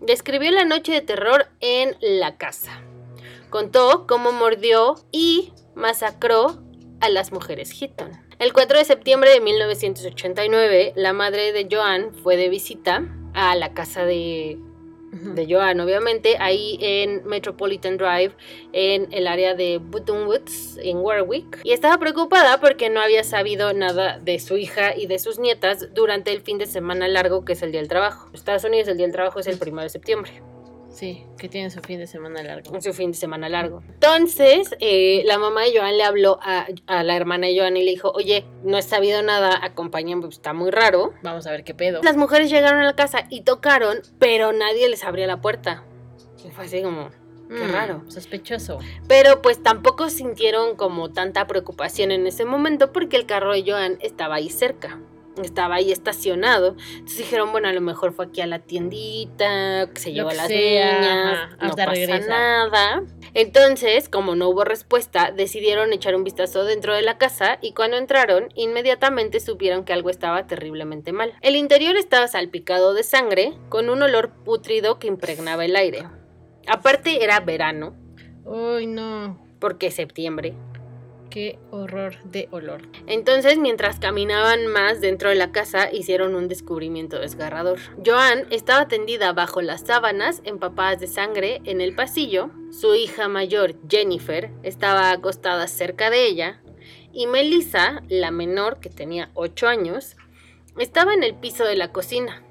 describió 0.00 0.52
la 0.52 0.64
noche 0.64 0.92
de 0.92 1.00
terror 1.00 1.48
en 1.60 1.96
la 2.00 2.36
casa. 2.36 2.80
Contó 3.50 4.06
cómo 4.06 4.32
mordió 4.32 4.96
y 5.10 5.52
masacró 5.74 6.62
a 7.00 7.08
las 7.08 7.32
mujeres 7.32 7.70
Hitton. 7.70 8.10
El 8.38 8.52
4 8.52 8.78
de 8.78 8.84
septiembre 8.84 9.30
de 9.30 9.40
1989, 9.40 10.92
la 10.96 11.12
madre 11.12 11.52
de 11.52 11.66
Joan 11.70 12.14
fue 12.14 12.36
de 12.36 12.48
visita 12.48 13.04
a 13.34 13.56
la 13.56 13.72
casa 13.72 14.04
de, 14.04 14.58
de 15.12 15.46
Joan, 15.48 15.80
obviamente, 15.80 16.36
ahí 16.38 16.78
en 16.80 17.24
Metropolitan 17.26 17.96
Drive, 17.96 18.32
en 18.72 19.08
el 19.12 19.26
área 19.26 19.54
de 19.54 19.78
Button 19.78 20.26
Woods, 20.26 20.78
en 20.82 20.98
Warwick. 20.98 21.60
Y 21.64 21.72
estaba 21.72 21.98
preocupada 21.98 22.60
porque 22.60 22.90
no 22.90 23.00
había 23.00 23.24
sabido 23.24 23.72
nada 23.72 24.18
de 24.18 24.38
su 24.38 24.56
hija 24.56 24.94
y 24.96 25.06
de 25.06 25.18
sus 25.18 25.38
nietas 25.38 25.92
durante 25.94 26.32
el 26.32 26.40
fin 26.40 26.58
de 26.58 26.66
semana 26.66 27.08
largo 27.08 27.44
que 27.44 27.54
es 27.54 27.62
el 27.62 27.72
Día 27.72 27.80
del 27.80 27.88
Trabajo. 27.88 28.28
En 28.28 28.34
Estados 28.34 28.64
Unidos 28.64 28.88
el 28.88 28.98
Día 28.98 29.06
del 29.06 29.14
Trabajo 29.14 29.40
es 29.40 29.46
el 29.46 29.58
primero 29.58 29.82
de 29.82 29.90
septiembre. 29.90 30.42
Sí, 30.90 31.24
que 31.38 31.48
tiene 31.48 31.70
su 31.70 31.80
fin 31.80 31.98
de 31.98 32.06
semana 32.06 32.42
largo. 32.42 32.80
su 32.80 32.92
fin 32.92 33.12
de 33.12 33.16
semana 33.18 33.48
largo. 33.48 33.82
Entonces, 33.88 34.74
eh, 34.80 35.22
la 35.26 35.38
mamá 35.38 35.62
de 35.64 35.76
Joan 35.78 35.96
le 35.96 36.02
habló 36.02 36.38
a, 36.42 36.66
a 36.86 37.02
la 37.04 37.14
hermana 37.14 37.46
de 37.46 37.58
Joan 37.58 37.76
y 37.76 37.84
le 37.84 37.90
dijo, 37.90 38.10
oye, 38.12 38.44
no 38.64 38.78
he 38.78 38.82
sabido 38.82 39.22
nada, 39.22 39.60
acompáñame, 39.62 40.22
pues, 40.22 40.36
está 40.36 40.52
muy 40.54 40.70
raro. 40.70 41.12
Vamos 41.22 41.46
a 41.46 41.50
ver 41.52 41.62
qué 41.62 41.74
pedo. 41.74 42.00
Las 42.02 42.16
mujeres 42.16 42.50
llegaron 42.50 42.80
a 42.80 42.84
la 42.84 42.96
casa 42.96 43.26
y 43.30 43.42
tocaron, 43.42 43.98
pero 44.18 44.52
nadie 44.52 44.88
les 44.88 45.04
abría 45.04 45.26
la 45.26 45.40
puerta. 45.40 45.84
Y 46.44 46.50
fue 46.50 46.64
así 46.64 46.82
como, 46.82 47.10
qué 47.48 47.64
Mm, 47.64 47.72
raro. 47.72 48.02
Sospechoso. 48.08 48.78
Pero 49.06 49.40
pues 49.42 49.62
tampoco 49.62 50.08
sintieron 50.10 50.74
como 50.76 51.10
tanta 51.12 51.46
preocupación 51.46 52.10
en 52.12 52.26
ese 52.26 52.44
momento 52.44 52.92
porque 52.92 53.16
el 53.16 53.26
carro 53.26 53.52
de 53.52 53.62
Joan 53.66 53.98
estaba 54.00 54.36
ahí 54.36 54.50
cerca. 54.50 54.98
Estaba 55.44 55.76
ahí 55.76 55.92
estacionado. 55.92 56.76
Entonces 56.92 57.18
dijeron, 57.18 57.52
bueno, 57.52 57.68
a 57.68 57.72
lo 57.72 57.80
mejor 57.80 58.12
fue 58.12 58.26
aquí 58.26 58.40
a 58.40 58.46
la 58.46 58.58
tiendita, 58.60 59.88
que 59.92 60.00
se 60.00 60.12
llevó 60.12 60.30
a 60.30 60.34
las 60.34 60.46
sea, 60.48 61.00
niñas, 61.00 61.38
ajá, 61.54 61.66
no 61.66 61.70
pasa 61.76 61.90
regresa. 61.90 62.28
nada. 62.28 63.02
Entonces, 63.34 64.08
como 64.08 64.34
no 64.34 64.48
hubo 64.48 64.64
respuesta, 64.64 65.30
decidieron 65.30 65.92
echar 65.92 66.14
un 66.16 66.24
vistazo 66.24 66.64
dentro 66.64 66.94
de 66.94 67.02
la 67.02 67.18
casa 67.18 67.58
y 67.60 67.72
cuando 67.72 67.96
entraron, 67.96 68.48
inmediatamente 68.54 69.40
supieron 69.40 69.84
que 69.84 69.92
algo 69.92 70.10
estaba 70.10 70.46
terriblemente 70.46 71.12
mal. 71.12 71.32
El 71.42 71.56
interior 71.56 71.96
estaba 71.96 72.26
salpicado 72.28 72.94
de 72.94 73.02
sangre, 73.02 73.52
con 73.68 73.90
un 73.90 74.02
olor 74.02 74.30
pútrido 74.44 74.98
que 74.98 75.06
impregnaba 75.08 75.64
el 75.64 75.76
aire. 75.76 76.06
Aparte 76.66 77.22
era 77.22 77.40
verano, 77.40 77.94
Uy, 78.44 78.86
no. 78.86 79.38
porque 79.58 79.90
septiembre. 79.90 80.54
Qué 81.30 81.58
horror 81.70 82.16
de 82.24 82.48
olor. 82.52 82.88
Entonces, 83.06 83.58
mientras 83.58 83.98
caminaban 83.98 84.66
más 84.66 85.00
dentro 85.00 85.28
de 85.28 85.34
la 85.34 85.52
casa, 85.52 85.92
hicieron 85.92 86.34
un 86.34 86.48
descubrimiento 86.48 87.18
desgarrador. 87.18 87.78
Joan 88.04 88.46
estaba 88.50 88.88
tendida 88.88 89.32
bajo 89.34 89.60
las 89.60 89.82
sábanas, 89.82 90.40
empapadas 90.44 91.00
de 91.00 91.06
sangre, 91.06 91.60
en 91.64 91.80
el 91.80 91.94
pasillo. 91.94 92.50
Su 92.70 92.94
hija 92.94 93.28
mayor, 93.28 93.74
Jennifer, 93.88 94.50
estaba 94.62 95.10
acostada 95.10 95.66
cerca 95.68 96.08
de 96.08 96.26
ella. 96.26 96.62
Y 97.12 97.26
Melissa, 97.26 98.02
la 98.08 98.30
menor, 98.30 98.80
que 98.80 98.88
tenía 98.88 99.30
8 99.34 99.68
años, 99.68 100.16
estaba 100.78 101.12
en 101.12 101.24
el 101.24 101.34
piso 101.34 101.64
de 101.64 101.76
la 101.76 101.92
cocina. 101.92 102.42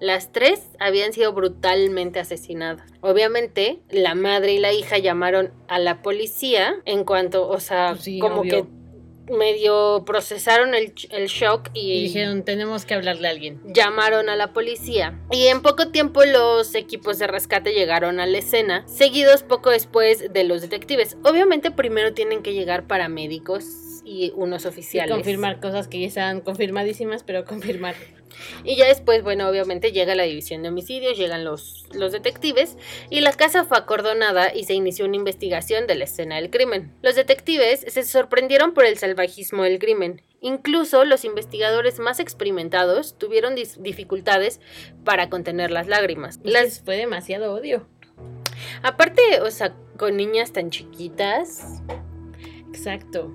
Las 0.00 0.32
tres 0.32 0.62
habían 0.78 1.12
sido 1.12 1.32
brutalmente 1.34 2.18
asesinadas. 2.20 2.90
Obviamente, 3.02 3.80
la 3.90 4.14
madre 4.14 4.54
y 4.54 4.58
la 4.58 4.72
hija 4.72 4.96
llamaron 4.98 5.52
a 5.68 5.78
la 5.78 6.00
policía 6.02 6.76
en 6.86 7.04
cuanto, 7.04 7.46
o 7.48 7.60
sea, 7.60 7.90
Pues 7.90 8.04
sí, 8.04 8.18
como 8.18 8.40
obvio. 8.40 8.50
que 8.66 8.80
medio 9.32 10.02
procesaron 10.04 10.74
el, 10.74 10.92
el 11.10 11.28
shock 11.28 11.68
y, 11.72 11.92
Y 11.92 12.02
dijeron, 12.04 12.42
tenemos 12.44 12.84
que 12.84 12.94
hablarle 12.94 13.28
a 13.28 13.30
alguien. 13.30 13.60
llamaron 13.66 14.28
a 14.28 14.34
la 14.36 14.52
policía. 14.52 15.20
Y 15.30 15.46
en 15.46 15.62
poco 15.62 15.88
tiempo 15.90 16.24
los 16.24 16.74
equipos 16.74 17.18
de 17.18 17.26
rescate 17.28 17.72
llegaron 17.72 18.18
a 18.18 18.26
la 18.26 18.38
escena, 18.38 18.84
seguidos 18.88 19.42
poco 19.44 19.70
después 19.70 20.32
de 20.32 20.44
los 20.44 20.62
detectives. 20.62 21.16
Obviamente 21.24 21.70
primero 21.70 22.12
tienen 22.12 22.42
que 22.42 22.54
llegar 22.54 22.86
paramédicos 22.88 23.64
y 24.04 24.32
unos 24.36 24.64
Y 24.64 24.68
oficiales. 24.68 25.12
confirmar 25.12 25.60
cosas 25.60 25.88
que 25.88 26.00
ya 26.00 26.06
estaban 26.06 26.40
confirmadísimas, 26.40 27.22
pero 27.22 27.44
confirmar. 27.44 27.94
Y 28.64 28.76
ya 28.76 28.86
después, 28.86 29.22
bueno, 29.22 29.48
obviamente 29.48 29.92
llega 29.92 30.14
la 30.14 30.22
división 30.22 30.62
de 30.62 30.68
homicidios, 30.68 31.18
llegan 31.18 31.44
los, 31.44 31.86
los 31.92 32.12
detectives 32.12 32.76
y 33.10 33.20
la 33.20 33.32
casa 33.32 33.64
fue 33.64 33.76
acordonada 33.76 34.54
y 34.54 34.64
se 34.64 34.74
inició 34.74 35.04
una 35.04 35.16
investigación 35.16 35.86
de 35.86 35.96
la 35.96 36.04
escena 36.04 36.36
del 36.36 36.50
crimen. 36.50 36.92
Los 37.02 37.16
detectives 37.16 37.84
se 37.88 38.02
sorprendieron 38.04 38.72
por 38.72 38.84
el 38.84 38.98
salvajismo 38.98 39.64
del 39.64 39.78
crimen. 39.78 40.22
Incluso 40.40 41.04
los 41.04 41.24
investigadores 41.24 41.98
más 41.98 42.20
experimentados 42.20 43.18
tuvieron 43.18 43.54
dificultades 43.54 44.60
para 45.04 45.28
contener 45.28 45.70
las 45.70 45.86
lágrimas. 45.88 46.40
Las, 46.42 46.80
fue 46.80 46.96
demasiado 46.96 47.52
odio. 47.52 47.88
aparte, 48.82 49.40
o 49.42 49.50
sea, 49.50 49.74
con 49.96 50.16
niñas 50.16 50.52
tan 50.52 50.70
chiquitas, 50.70 51.82
Exacto. 52.72 53.34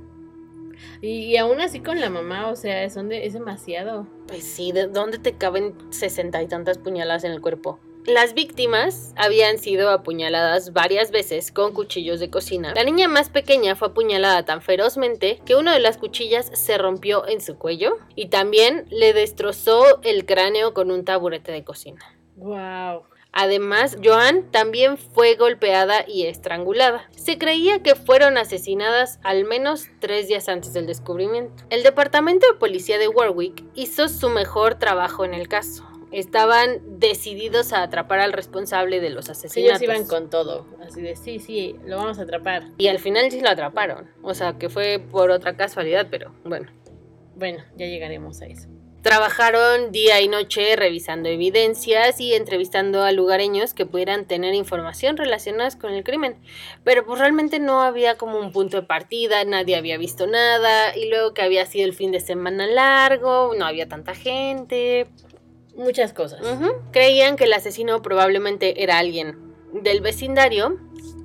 Y, 1.02 1.26
y 1.26 1.38
aún 1.38 1.62
así 1.62 1.80
con 1.80 2.00
la 2.00 2.10
mamá, 2.10 2.50
o 2.50 2.56
sea, 2.56 2.90
son 2.90 3.10
de, 3.10 3.26
es 3.26 3.34
demasiado. 3.34 4.08
Pues 4.28 4.44
sí, 4.44 4.72
¿de 4.72 4.88
dónde 4.88 5.20
te 5.20 5.38
caben 5.38 5.76
sesenta 5.92 6.42
y 6.42 6.48
tantas 6.48 6.78
puñaladas 6.78 7.24
en 7.24 7.32
el 7.32 7.42
cuerpo? 7.42 7.80
Las 8.06 8.36
víctimas 8.36 9.14
habían 9.16 9.58
sido 9.58 9.90
apuñaladas 9.90 10.74
varias 10.74 11.10
veces 11.10 11.52
con 11.52 11.74
cuchillos 11.74 12.20
de 12.20 12.30
cocina. 12.30 12.72
La 12.76 12.84
niña 12.84 13.08
más 13.08 13.30
pequeña 13.30 13.76
fue 13.76 13.88
apuñalada 13.88 14.46
tan 14.46 14.62
ferozmente 14.62 15.42
que 15.44 15.56
una 15.56 15.74
de 15.74 15.80
las 15.80 15.98
cuchillas 15.98 16.52
se 16.54 16.78
rompió 16.78 17.28
en 17.28 17.42
su 17.42 17.58
cuello 17.58 17.98
y 18.16 18.28
también 18.28 18.86
le 18.92 19.14
destrozó 19.14 20.04
el 20.04 20.28
cráneo 20.28 20.76
con 20.76 20.92
un 20.92 21.04
taburete 21.04 21.52
de 21.52 21.64
cocina. 21.64 22.16
Wow. 22.36 23.06
Además, 23.38 23.98
Joan 24.02 24.50
también 24.50 24.98
fue 24.98 25.36
golpeada 25.36 26.06
y 26.08 26.26
estrangulada. 26.26 27.10
Se 27.18 27.38
creía 27.38 27.84
que 27.84 27.94
fueron 27.94 28.38
asesinadas 28.38 29.20
al 29.24 29.44
menos 29.44 29.90
tres 30.00 30.30
días 30.30 30.48
antes 30.48 30.72
del 30.72 30.88
descubrimiento. 30.88 31.66
El 31.70 31.84
Departamento 31.84 32.48
de 32.48 32.58
Policía 32.58 32.98
de 32.98 33.10
Warwick 33.10 33.62
hizo 33.76 34.08
su 34.08 34.30
mejor 34.30 34.76
trabajo 34.76 35.26
en 35.26 35.34
el 35.34 35.50
caso. 35.50 35.86
Estaban 36.14 36.80
decididos 36.98 37.74
a 37.74 37.84
atrapar 37.84 38.22
al 38.22 38.32
responsable 38.32 39.02
de 39.02 39.10
los 39.10 39.30
asesinatos. 39.30 39.82
ellos 39.82 39.96
iban 39.96 40.08
con 40.08 40.30
todo. 40.30 40.66
Así 40.82 41.02
de, 41.02 41.18
sí, 41.18 41.40
sí, 41.40 41.76
lo 41.86 41.98
vamos 41.98 42.20
a 42.20 42.22
atrapar. 42.22 42.70
Y 42.78 42.88
al 42.88 43.00
final 43.00 43.30
sí 43.32 43.42
lo 43.42 43.50
atraparon. 43.50 44.10
O 44.22 44.34
sea, 44.34 44.54
que 44.58 44.70
fue 44.70 45.04
por 45.12 45.30
otra 45.30 45.58
casualidad, 45.58 46.08
pero 46.10 46.34
bueno. 46.46 46.72
Bueno, 47.36 47.66
ya 47.76 47.86
llegaremos 47.86 48.42
a 48.42 48.46
eso. 48.46 48.70
Trabajaron 49.06 49.92
día 49.92 50.20
y 50.22 50.28
noche 50.28 50.76
revisando 50.76 51.30
evidencias 51.30 52.20
y 52.20 52.34
entrevistando 52.34 53.04
a 53.04 53.12
lugareños 53.12 53.76
que 53.76 53.86
pudieran 53.86 54.26
tener 54.26 54.56
información 54.56 55.16
relacionada 55.16 55.70
con 55.78 55.94
el 55.94 56.04
crimen. 56.04 56.38
Pero 56.84 57.06
pues 57.06 57.20
realmente 57.20 57.60
no 57.60 57.84
había 57.84 58.18
como 58.18 58.40
un 58.40 58.52
punto 58.52 58.78
de 58.78 58.88
partida, 58.88 59.44
nadie 59.44 59.76
había 59.76 60.00
visto 60.00 60.26
nada 60.26 60.98
y 60.98 61.08
luego 61.08 61.36
que 61.36 61.44
había 61.44 61.68
sido 61.68 61.86
el 61.86 61.94
fin 61.94 62.12
de 62.12 62.20
semana 62.20 62.66
largo, 62.66 63.54
no 63.56 63.68
había 63.68 63.88
tanta 63.88 64.16
gente. 64.16 65.06
Muchas 65.76 66.12
cosas. 66.12 66.40
Creían 66.92 67.36
que 67.36 67.44
el 67.44 67.54
asesino 67.54 68.02
probablemente 68.02 68.82
era 68.82 68.98
alguien 68.98 69.38
del 69.72 70.02
vecindario 70.02 70.80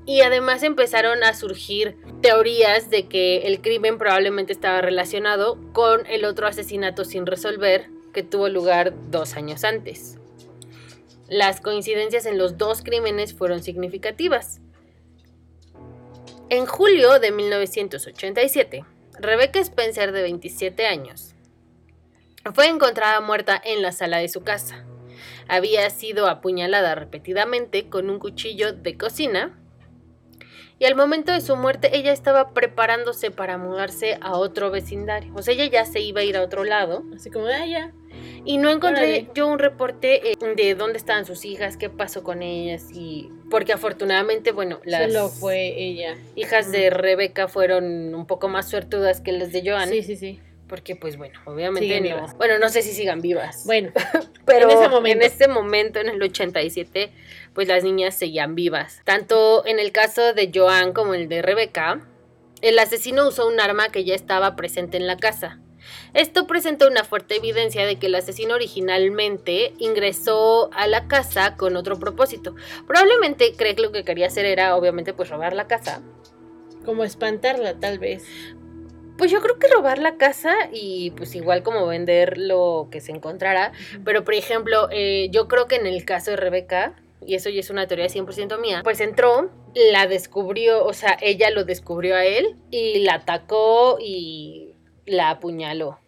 y 0.06 0.22
además 0.22 0.62
empezaron 0.62 1.22
a 1.22 1.34
surgir 1.34 1.96
teorías 2.20 2.90
de 2.90 3.06
que 3.06 3.46
el 3.46 3.60
crimen 3.60 3.99
probablemente 3.99 4.52
estaba 4.52 4.80
relacionado 4.80 5.58
con 5.72 6.06
el 6.06 6.25
otro 6.25 6.46
asesinato 6.46 7.04
sin 7.04 7.26
resolver 7.26 7.88
que 8.12 8.22
tuvo 8.22 8.49
lugar 8.49 8.92
dos 9.10 9.34
años 9.34 9.64
antes. 9.64 10.18
Las 11.28 11.60
coincidencias 11.60 12.26
en 12.26 12.38
los 12.38 12.58
dos 12.58 12.82
crímenes 12.82 13.34
fueron 13.34 13.62
significativas. 13.62 14.60
En 16.49 16.66
julio 16.66 17.20
de 17.20 17.30
1987, 17.30 18.84
Rebecca 19.20 19.60
Spencer, 19.60 20.10
de 20.10 20.22
27 20.22 20.87
años, 20.87 21.37
fue 22.52 22.66
encontrada 22.66 23.20
muerta 23.20 23.60
en 23.64 23.82
la 23.82 23.92
sala 23.92 24.18
de 24.18 24.28
su 24.28 24.42
casa. 24.42 24.84
Había 25.46 25.88
sido 25.90 26.26
apuñalada 26.26 26.96
repetidamente 26.96 27.88
con 27.88 28.10
un 28.10 28.18
cuchillo 28.18 28.72
de 28.72 28.96
cocina 28.96 29.59
y 30.80 30.87
al 30.87 30.96
momento 30.96 31.30
de 31.30 31.40
su 31.42 31.54
muerte 31.54 31.96
ella 31.96 32.10
estaba 32.10 32.52
preparándose 32.54 33.30
para 33.30 33.56
mudarse 33.58 34.18
a 34.20 34.37
otro 34.37 34.70
vecindario. 34.72 35.32
O 35.37 35.42
sea, 35.42 35.54
ella 35.54 35.66
ya 35.66 35.84
se 35.84 36.00
iba 36.00 36.22
a 36.22 36.25
ir 36.25 36.37
a 36.37 36.42
otro 36.42 36.64
lado 36.64 37.04
Así 37.14 37.30
como, 37.30 37.46
ah, 37.46 37.66
ya. 37.66 37.92
y 38.44 38.56
no 38.58 38.70
encontré 38.70 39.02
Órale. 39.04 39.30
yo 39.34 39.46
un 39.46 39.58
reporte 39.58 40.32
eh, 40.32 40.37
de 40.56 40.75
dónde 40.75 40.96
estaban 40.99 41.25
sus 41.26 41.44
hijas, 41.44 41.76
qué 41.76 41.88
pasó 41.90 42.25
con 42.25 42.42
ellas 42.42 42.87
y 42.92 43.30
porque 43.50 43.72
afortunadamente, 43.75 44.52
bueno, 44.52 44.80
las 44.84 45.12
Solo 45.12 45.28
fue 45.28 45.68
ella. 45.80 46.16
hijas 46.34 46.72
de 46.72 46.88
Rebeca 46.90 47.46
fueron 47.46 48.14
un 48.14 48.26
poco 48.26 48.49
más 48.49 48.68
suertudas 48.68 49.20
que 49.20 49.32
las 49.32 49.52
de 49.52 49.62
Joan, 49.68 49.88
Sí, 49.90 50.02
sí, 50.02 50.16
sí. 50.16 50.40
Porque 50.70 50.94
pues 50.94 51.18
bueno, 51.18 51.38
obviamente 51.44 52.00
no. 52.00 52.06
vivas. 52.06 52.36
Bueno, 52.38 52.58
no 52.58 52.68
sé 52.70 52.80
si 52.82 52.92
sigan 52.92 53.20
vivas. 53.20 53.64
Bueno, 53.66 53.90
Pero 54.46 54.70
en 54.70 54.78
ese 54.78 54.88
momento. 54.88 55.24
en 55.24 55.32
ese 55.32 55.48
momento, 55.48 55.98
en 55.98 56.08
el 56.08 56.22
87, 56.22 57.10
pues 57.52 57.66
las 57.68 57.82
niñas 57.82 58.14
seguían 58.14 58.54
vivas. 58.54 59.02
Tanto 59.04 59.66
en 59.66 59.80
el 59.80 59.90
caso 59.90 60.32
de 60.32 60.50
Joan 60.54 60.92
como 60.92 61.14
el 61.14 61.28
de 61.28 61.42
Rebeca, 61.42 62.06
el 62.62 62.78
asesino 62.78 63.26
usó 63.26 63.48
un 63.48 63.58
arma 63.58 63.90
que 63.90 64.04
ya 64.04 64.14
estaba 64.14 64.54
presente 64.54 64.96
en 64.96 65.08
la 65.08 65.16
casa. 65.16 65.58
Esto 66.14 66.46
presenta 66.46 66.86
una 66.86 67.02
fuerte 67.02 67.36
evidencia 67.36 67.84
de 67.84 67.96
que 67.96 68.06
el 68.06 68.14
asesino 68.14 68.54
originalmente 68.54 69.74
ingresó 69.78 70.70
a 70.72 70.86
la 70.86 71.08
casa 71.08 71.56
con 71.56 71.76
otro 71.76 71.98
propósito. 71.98 72.54
Probablemente 72.86 73.54
cree 73.56 73.74
que 73.74 73.82
lo 73.82 73.90
que 73.90 74.04
quería 74.04 74.28
hacer 74.28 74.44
era, 74.46 74.76
obviamente, 74.76 75.14
pues 75.14 75.30
robar 75.30 75.52
la 75.52 75.66
casa. 75.66 76.00
como 76.84 77.04
espantarla, 77.04 77.78
tal 77.78 77.98
vez. 77.98 78.24
Pues 79.20 79.30
yo 79.30 79.42
creo 79.42 79.58
que 79.58 79.68
robar 79.68 79.98
la 79.98 80.16
casa 80.16 80.54
y 80.72 81.10
pues 81.10 81.34
igual 81.34 81.62
como 81.62 81.86
vender 81.86 82.38
lo 82.38 82.88
que 82.90 83.02
se 83.02 83.12
encontrara. 83.12 83.72
Pero 84.02 84.24
por 84.24 84.32
ejemplo, 84.32 84.88
eh, 84.90 85.28
yo 85.30 85.46
creo 85.46 85.68
que 85.68 85.76
en 85.76 85.86
el 85.86 86.06
caso 86.06 86.30
de 86.30 86.38
Rebeca, 86.38 86.94
y 87.26 87.34
eso 87.34 87.50
ya 87.50 87.60
es 87.60 87.68
una 87.68 87.86
teoría 87.86 88.06
100% 88.06 88.58
mía, 88.58 88.80
pues 88.82 88.98
entró, 88.98 89.50
la 89.74 90.06
descubrió, 90.06 90.86
o 90.86 90.94
sea, 90.94 91.18
ella 91.20 91.50
lo 91.50 91.64
descubrió 91.64 92.16
a 92.16 92.24
él 92.24 92.56
y 92.70 93.00
la 93.00 93.16
atacó 93.16 93.98
y 94.00 94.72
la 95.04 95.28
apuñaló. 95.28 95.98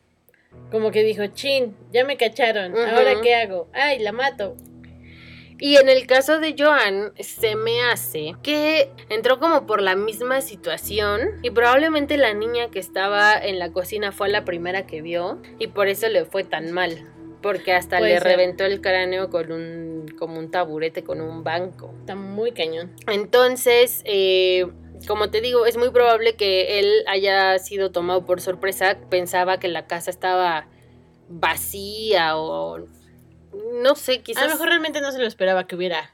Como 0.71 0.90
que 0.90 1.02
dijo, 1.02 1.26
chin, 1.26 1.76
ya 1.92 2.07
me 2.07 2.16
cacharon. 2.16 2.75
¿ahora 2.75 3.21
qué 3.23 3.35
hago? 3.35 3.69
Ay, 3.75 3.99
la 3.99 4.12
mato. 4.12 4.57
Y 5.62 5.76
en 5.76 5.88
el 5.88 6.09
caso 6.09 6.40
de 6.40 6.57
Joan, 6.59 7.12
se 7.21 7.54
me 7.54 7.85
hace 7.85 8.35
que 8.42 8.90
entró 9.09 9.38
como 9.38 9.64
por 9.64 9.81
la 9.81 9.95
misma 9.95 10.40
situación 10.40 11.38
y 11.40 11.50
probablemente 11.50 12.16
la 12.16 12.35
niña 12.35 12.69
que 12.73 12.81
estaba 12.81 13.38
en 13.38 13.61
la 13.61 13.71
cocina 13.71 14.11
fue 14.11 14.28
la 14.28 14.45
primera 14.45 14.87
que 14.88 15.02
vio 15.02 15.40
y 15.61 15.69
por 15.69 15.87
eso 15.87 16.09
le 16.09 16.25
fue 16.25 16.42
tan 16.42 16.73
mal. 16.73 17.09
Porque 17.42 17.73
hasta 17.75 17.99
Puede 17.99 18.14
le 18.14 18.19
ser. 18.19 18.26
reventó 18.26 18.64
el 18.64 18.81
cráneo 18.81 19.31
con 19.31 19.52
un, 19.52 20.07
como 20.19 20.40
un 20.40 20.50
taburete, 20.50 21.04
con 21.04 21.21
un 21.21 21.45
banco. 21.45 21.95
Está 22.00 22.16
muy 22.16 22.50
cañón. 22.50 22.97
Entonces, 23.07 24.02
eh, 24.04 24.66
como 25.07 25.31
te 25.31 25.40
digo, 25.40 25.64
es 25.66 25.76
muy 25.76 25.90
probable 25.90 26.35
que 26.35 26.81
él 26.81 27.04
haya 27.07 27.57
sido 27.61 27.92
tomado 27.92 28.25
por 28.25 28.40
sorpresa. 28.40 28.99
Pensaba 29.11 29.61
que 29.61 29.69
la 29.69 29.87
casa 29.87 30.11
estaba 30.11 30.66
vacía 31.28 32.37
o 32.37 32.85
no 33.82 33.94
sé, 33.94 34.23
quizás. 34.23 34.44
A 34.44 34.47
lo 34.47 34.52
mejor 34.52 34.68
realmente 34.68 35.00
no 35.00 35.12
se 35.12 35.18
lo 35.18 35.26
esperaba 35.26 35.66
que 35.66 35.76
hubiera. 35.76 36.11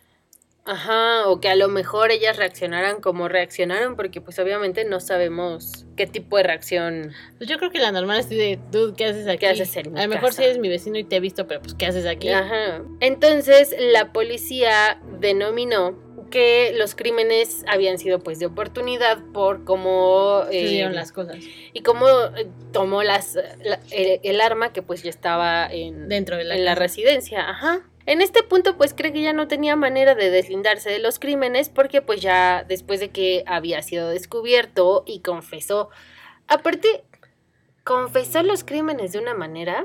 Ajá, 0.65 1.27
o 1.29 1.41
que 1.41 1.49
a 1.49 1.57
lo 1.57 1.69
mejor 1.69 2.11
ellas 2.11 2.37
reaccionaran 2.37 3.01
como 3.01 3.27
reaccionaron, 3.29 3.97
porque 3.97 4.21
pues 4.21 4.39
obviamente 4.39 4.85
no 4.85 5.01
sabemos 5.01 5.87
qué 5.97 6.07
tipo 6.07 6.37
de 6.37 6.43
reacción. 6.43 7.13
Pues 7.39 7.49
yo 7.49 7.57
creo 7.57 7.71
que 7.71 7.79
la 7.79 7.91
normal 7.91 8.21
es 8.21 8.29
de, 8.29 8.59
dude, 8.71 8.95
¿qué 8.95 9.07
haces 9.07 9.27
aquí? 9.29 9.47
haces 9.47 9.75
en 9.77 9.95
mi 9.95 9.99
A 9.99 10.03
lo 10.07 10.15
mejor 10.15 10.35
si 10.35 10.45
eres 10.45 10.59
mi 10.59 10.69
vecino 10.69 10.99
y 10.99 11.05
te 11.05 11.17
he 11.17 11.21
visto, 11.21 11.47
pero 11.47 11.63
pues, 11.63 11.73
¿qué 11.73 11.87
haces 11.87 12.05
aquí? 12.05 12.29
Ajá. 12.29 12.83
Entonces 13.01 13.75
la 13.79 14.13
policía 14.13 15.01
denominó 15.19 16.08
que 16.31 16.73
los 16.77 16.95
crímenes 16.95 17.65
habían 17.69 17.99
sido 17.99 18.19
pues 18.21 18.39
de 18.39 18.47
oportunidad 18.47 19.19
por 19.33 19.65
cómo 19.65 20.45
eh, 20.51 20.69
dieron 20.69 20.95
las 20.95 21.13
cosas. 21.13 21.37
y 21.73 21.81
cómo 21.83 22.07
eh, 22.37 22.47
tomó 22.73 23.03
las 23.03 23.37
la- 23.63 23.81
el, 23.91 24.21
el 24.23 24.41
arma 24.41 24.73
que 24.73 24.83
pues 24.83 25.03
ya 25.03 25.11
estaba 25.11 25.67
en, 25.71 26.09
dentro 26.09 26.37
de 26.37 26.45
la 26.45 26.57
en 26.57 26.65
la 26.65 26.75
residencia, 26.75 27.49
ajá. 27.49 27.81
En 28.07 28.23
este 28.23 28.43
punto, 28.43 28.79
pues 28.79 28.95
cree 28.95 29.13
que 29.13 29.21
ya 29.21 29.35
no 29.35 29.49
tenía 29.49 29.77
manera 29.77 30.15
de 30.15 30.31
deslindarse 30.31 30.89
de 30.89 30.99
los 30.99 31.19
crímenes 31.19 31.69
porque 31.69 32.01
pues 32.01 32.23
ya 32.23 32.65
después 32.67 33.01
de 33.01 33.11
que 33.11 33.45
había 33.47 33.83
sido 33.83 34.09
descubierto 34.09 35.05
y 35.07 35.21
confesó, 35.21 35.91
aparte, 36.47 37.05
confesó 37.85 38.43
los 38.43 38.65
crímenes 38.65 39.13
de 39.13 39.19
una 39.19 39.35
manera, 39.35 39.85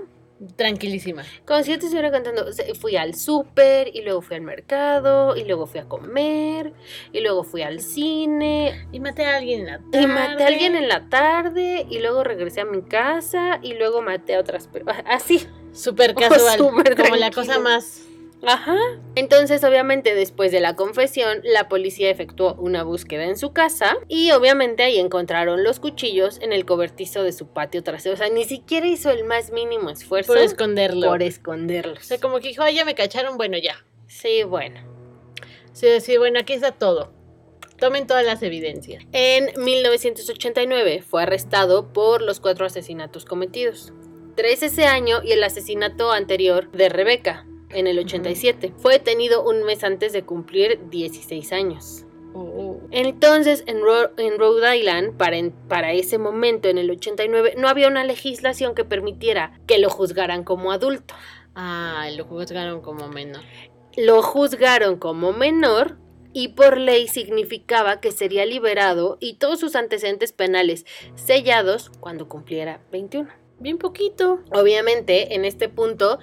Tranquilísima. 0.56 1.24
como 1.46 1.64
si 1.64 1.72
yo 1.72 1.80
te 1.80 1.86
estuviera 1.86 2.12
contando, 2.12 2.46
fui 2.80 2.96
al 2.96 3.16
súper 3.16 3.90
y 3.94 4.02
luego 4.02 4.22
fui 4.22 4.36
al 4.36 4.42
mercado 4.42 5.36
y 5.36 5.44
luego 5.44 5.66
fui 5.68 5.80
a 5.80 5.86
comer 5.86 6.74
y 7.12 7.22
luego 7.22 7.44
fui 7.44 7.62
al 7.62 7.80
cine 7.80 8.88
Y 8.92 9.00
maté 9.00 9.26
a 9.26 9.38
alguien 9.38 9.62
en 9.62 9.66
la 9.68 9.80
tarde. 9.80 10.02
y 10.02 10.08
maté 10.08 10.44
a 10.44 10.48
alguien 10.48 10.76
en 10.76 10.88
la 10.88 11.10
tarde 11.10 11.86
y 11.90 12.00
luego 12.00 12.24
regresé 12.24 12.62
a 12.62 12.66
mi 12.66 12.82
casa 12.84 13.60
y 13.62 13.74
luego 13.74 14.02
maté 14.02 14.36
a 14.36 14.40
otras 14.40 14.68
personas, 14.68 15.04
así. 15.08 15.48
Súper 15.74 16.14
casual. 16.16 16.58
Súper 16.58 16.96
como 16.96 17.16
la 17.16 17.32
cosa 17.32 17.60
más... 17.60 18.04
Ajá. 18.46 18.78
Entonces, 19.16 19.64
obviamente, 19.64 20.16
después 20.16 20.52
de 20.52 20.60
la 20.60 20.76
confesión, 20.76 21.40
la 21.44 21.70
policía 21.70 22.10
efectuó 22.10 22.56
una 22.56 22.84
búsqueda 22.84 23.24
en 23.26 23.38
su 23.38 23.54
casa 23.54 23.98
y 24.08 24.32
obviamente 24.32 24.84
ahí 24.84 25.00
encontraron 25.00 25.64
los 25.64 25.80
cuchillos 25.80 26.40
en 26.42 26.52
el 26.52 26.66
cobertizo 26.66 27.24
de 27.24 27.32
su 27.32 27.48
patio 27.48 27.84
trasero. 27.84 28.16
O 28.16 28.18
sea, 28.18 28.30
ni 28.30 28.44
siquiera 28.44 28.86
hizo 28.88 29.12
el 29.12 29.24
más 29.24 29.52
mínimo 29.52 29.90
esfuerzo 29.90 30.34
Por 30.34 30.42
esconderlo. 30.42 31.08
por 31.08 31.22
O 31.22 31.26
esconderlos. 31.26 32.06
sea, 32.06 32.20
como 32.20 32.40
que 32.40 32.50
dijo, 32.50 32.64
ay, 32.64 32.76
ya 32.76 32.86
me 32.86 32.96
cacharon, 32.96 33.38
bueno, 33.38 33.58
ya. 33.58 33.76
Sí, 34.08 34.44
bueno. 34.44 34.82
Sí, 35.72 35.88
sí, 36.02 36.18
bueno, 36.18 36.40
aquí 36.40 36.54
está 36.54 36.72
todo. 36.72 37.12
Tomen 37.80 38.08
todas 38.08 38.26
las 38.26 38.44
evidencias. 38.44 39.04
En 39.12 39.52
1989 39.62 41.02
fue 41.02 41.24
arrestado 41.24 41.92
por 41.92 42.22
los 42.22 42.40
cuatro 42.40 42.66
asesinatos 42.66 43.26
cometidos. 43.26 43.92
Tres 44.36 44.64
ese 44.64 44.86
año 44.86 45.22
y 45.24 45.32
el 45.32 45.44
asesinato 45.44 46.12
anterior 46.12 46.72
de 46.72 46.90
Rebeca 46.90 47.46
en 47.74 47.88
el 47.88 48.00
87. 48.00 48.74
Fue 48.78 48.94
detenido 48.94 49.44
un 49.44 49.64
mes 49.64 49.84
antes 49.84 50.14
de 50.14 50.24
cumplir 50.24 50.80
16 50.90 51.52
años. 51.54 52.06
Oh, 52.36 52.80
Entonces, 52.92 53.64
en, 53.68 53.82
Ro- 53.82 54.12
en 54.18 54.40
Rhode 54.40 54.78
Island, 54.78 55.18
para, 55.18 55.38
en- 55.38 55.52
para 55.52 55.94
ese 55.94 56.18
momento, 56.18 56.68
en 56.68 56.78
el 56.80 56.90
89, 56.90 57.54
no 57.58 57.68
había 57.68 57.88
una 57.88 58.04
legislación 58.04 58.74
que 58.74 58.84
permitiera 58.86 59.60
que 59.68 59.78
lo 59.78 59.90
juzgaran 59.90 60.44
como 60.44 60.72
adulto. 60.72 61.14
Ah, 61.56 62.08
lo 62.18 62.26
juzgaron 62.26 62.82
como 62.82 63.08
menor. 63.10 63.44
Lo 63.96 64.24
juzgaron 64.24 64.98
como 64.98 65.32
menor 65.34 65.98
y 66.34 66.48
por 66.50 66.78
ley 66.80 67.08
significaba 67.08 68.00
que 68.02 68.12
sería 68.12 68.44
liberado 68.48 69.18
y 69.20 69.36
todos 69.36 69.60
sus 69.60 69.76
antecedentes 69.76 70.32
penales 70.34 70.84
sellados 71.14 71.92
cuando 72.00 72.28
cumpliera 72.28 72.82
21. 72.92 73.30
Bien 73.60 73.78
poquito. 73.78 74.40
Obviamente, 74.52 75.36
en 75.36 75.46
este 75.46 75.70
punto, 75.70 76.18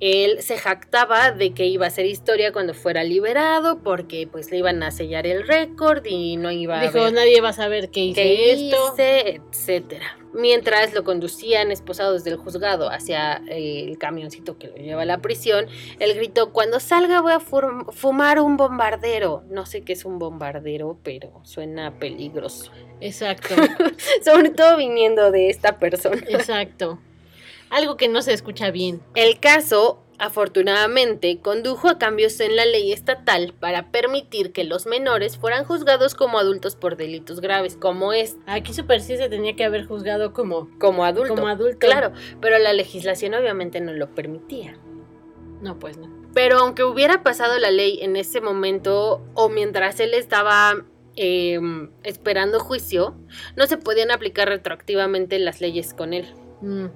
él 0.00 0.42
se 0.42 0.58
jactaba 0.58 1.30
de 1.30 1.54
que 1.54 1.66
iba 1.66 1.86
a 1.86 1.90
ser 1.90 2.06
historia 2.06 2.52
cuando 2.52 2.74
fuera 2.74 3.04
liberado 3.04 3.78
porque 3.78 4.28
pues 4.30 4.50
le 4.50 4.58
iban 4.58 4.82
a 4.82 4.90
sellar 4.90 5.26
el 5.26 5.46
récord 5.46 6.04
y 6.04 6.36
no 6.36 6.50
iba 6.50 6.80
a 6.80 6.82
Dijo, 6.82 7.10
nadie 7.10 7.40
va 7.40 7.50
a 7.50 7.52
saber 7.52 7.90
qué 7.90 8.00
hice 8.00 8.22
que 8.22 8.52
esto. 8.52 8.92
hice, 8.92 9.40
etcétera. 9.50 10.18
Mientras 10.32 10.92
lo 10.92 11.04
conducían 11.04 11.70
esposados 11.70 12.24
del 12.24 12.36
juzgado 12.36 12.90
hacia 12.90 13.40
el 13.48 13.96
camioncito 13.98 14.58
que 14.58 14.66
lo 14.66 14.74
lleva 14.76 15.02
a 15.02 15.04
la 15.04 15.18
prisión, 15.18 15.66
él 16.00 16.14
gritó, 16.14 16.52
cuando 16.52 16.80
salga 16.80 17.20
voy 17.20 17.32
a 17.32 17.40
fumar 17.40 18.40
un 18.40 18.56
bombardero. 18.56 19.44
No 19.48 19.64
sé 19.64 19.82
qué 19.82 19.92
es 19.92 20.04
un 20.04 20.18
bombardero, 20.18 20.98
pero 21.04 21.40
suena 21.44 22.00
peligroso. 22.00 22.72
Exacto, 23.00 23.54
Sobre 24.24 24.50
todo 24.50 24.76
viniendo 24.76 25.30
de 25.30 25.50
esta 25.50 25.78
persona. 25.78 26.20
exacto. 26.28 26.98
Algo 27.74 27.96
que 27.96 28.06
no 28.06 28.22
se 28.22 28.32
escucha 28.32 28.70
bien. 28.70 29.02
El 29.16 29.40
caso, 29.40 30.00
afortunadamente, 30.20 31.40
condujo 31.40 31.88
a 31.88 31.98
cambios 31.98 32.38
en 32.38 32.54
la 32.54 32.64
ley 32.64 32.92
estatal 32.92 33.52
para 33.58 33.90
permitir 33.90 34.52
que 34.52 34.62
los 34.62 34.86
menores 34.86 35.38
fueran 35.38 35.64
juzgados 35.64 36.14
como 36.14 36.38
adultos 36.38 36.76
por 36.76 36.96
delitos 36.96 37.40
graves, 37.40 37.76
como 37.76 38.12
es 38.12 38.36
Aquí 38.46 38.72
Super 38.72 39.00
sí 39.00 39.16
se 39.16 39.28
tenía 39.28 39.56
que 39.56 39.64
haber 39.64 39.86
juzgado 39.86 40.32
como, 40.32 40.68
como 40.78 41.04
adulto. 41.04 41.34
como 41.34 41.48
adulto. 41.48 41.78
Claro, 41.80 42.12
pero 42.40 42.60
la 42.60 42.72
legislación 42.72 43.34
obviamente 43.34 43.80
no 43.80 43.92
lo 43.92 44.14
permitía. 44.14 44.78
No, 45.60 45.76
pues 45.80 45.98
no. 45.98 46.08
Pero 46.32 46.58
aunque 46.58 46.84
hubiera 46.84 47.24
pasado 47.24 47.58
la 47.58 47.72
ley 47.72 47.98
en 48.02 48.14
ese 48.14 48.40
momento 48.40 49.20
o 49.34 49.48
mientras 49.48 49.98
él 49.98 50.14
estaba 50.14 50.84
eh, 51.16 51.58
esperando 52.04 52.60
juicio, 52.60 53.16
no 53.56 53.66
se 53.66 53.78
podían 53.78 54.12
aplicar 54.12 54.48
retroactivamente 54.48 55.40
las 55.40 55.60
leyes 55.60 55.92
con 55.92 56.14
él 56.14 56.32
Mm. 56.64 56.86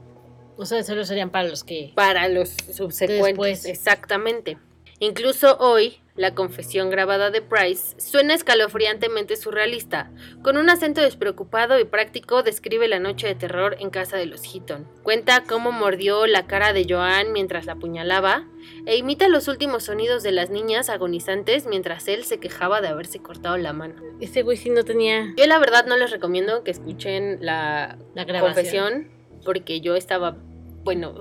O 0.58 0.66
sea, 0.66 0.82
solo 0.82 1.04
serían 1.04 1.30
para 1.30 1.48
los 1.48 1.62
que... 1.62 1.92
para 1.94 2.28
los 2.28 2.50
subsecuentes. 2.50 3.62
Después. 3.62 3.64
Exactamente. 3.64 4.58
Incluso 4.98 5.56
hoy, 5.58 6.00
la 6.16 6.34
confesión 6.34 6.90
grabada 6.90 7.30
de 7.30 7.40
Price 7.40 7.94
suena 8.00 8.34
escalofriantemente 8.34 9.36
surrealista. 9.36 10.10
Con 10.42 10.56
un 10.56 10.68
acento 10.68 11.00
despreocupado 11.00 11.78
y 11.78 11.84
práctico 11.84 12.42
describe 12.42 12.88
la 12.88 12.98
noche 12.98 13.28
de 13.28 13.36
terror 13.36 13.76
en 13.78 13.90
casa 13.90 14.16
de 14.16 14.26
los 14.26 14.42
Heaton. 14.42 14.88
Cuenta 15.04 15.44
cómo 15.48 15.70
mordió 15.70 16.26
la 16.26 16.48
cara 16.48 16.72
de 16.72 16.84
Joan 16.88 17.32
mientras 17.32 17.66
la 17.66 17.74
apuñalaba 17.74 18.48
e 18.84 18.96
imita 18.96 19.28
los 19.28 19.46
últimos 19.46 19.84
sonidos 19.84 20.24
de 20.24 20.32
las 20.32 20.50
niñas 20.50 20.90
agonizantes 20.90 21.66
mientras 21.66 22.08
él 22.08 22.24
se 22.24 22.40
quejaba 22.40 22.80
de 22.80 22.88
haberse 22.88 23.20
cortado 23.20 23.56
la 23.56 23.72
mano. 23.72 24.02
Este 24.20 24.42
güey 24.42 24.56
sí 24.56 24.70
no 24.70 24.82
tenía 24.82 25.32
Yo 25.36 25.46
la 25.46 25.60
verdad 25.60 25.86
no 25.86 25.96
les 25.96 26.10
recomiendo 26.10 26.64
que 26.64 26.72
escuchen 26.72 27.38
la 27.40 27.96
la 28.14 28.24
grabación. 28.24 28.54
confesión 28.54 29.17
porque 29.44 29.80
yo 29.80 29.96
estaba, 29.96 30.36
bueno, 30.84 31.14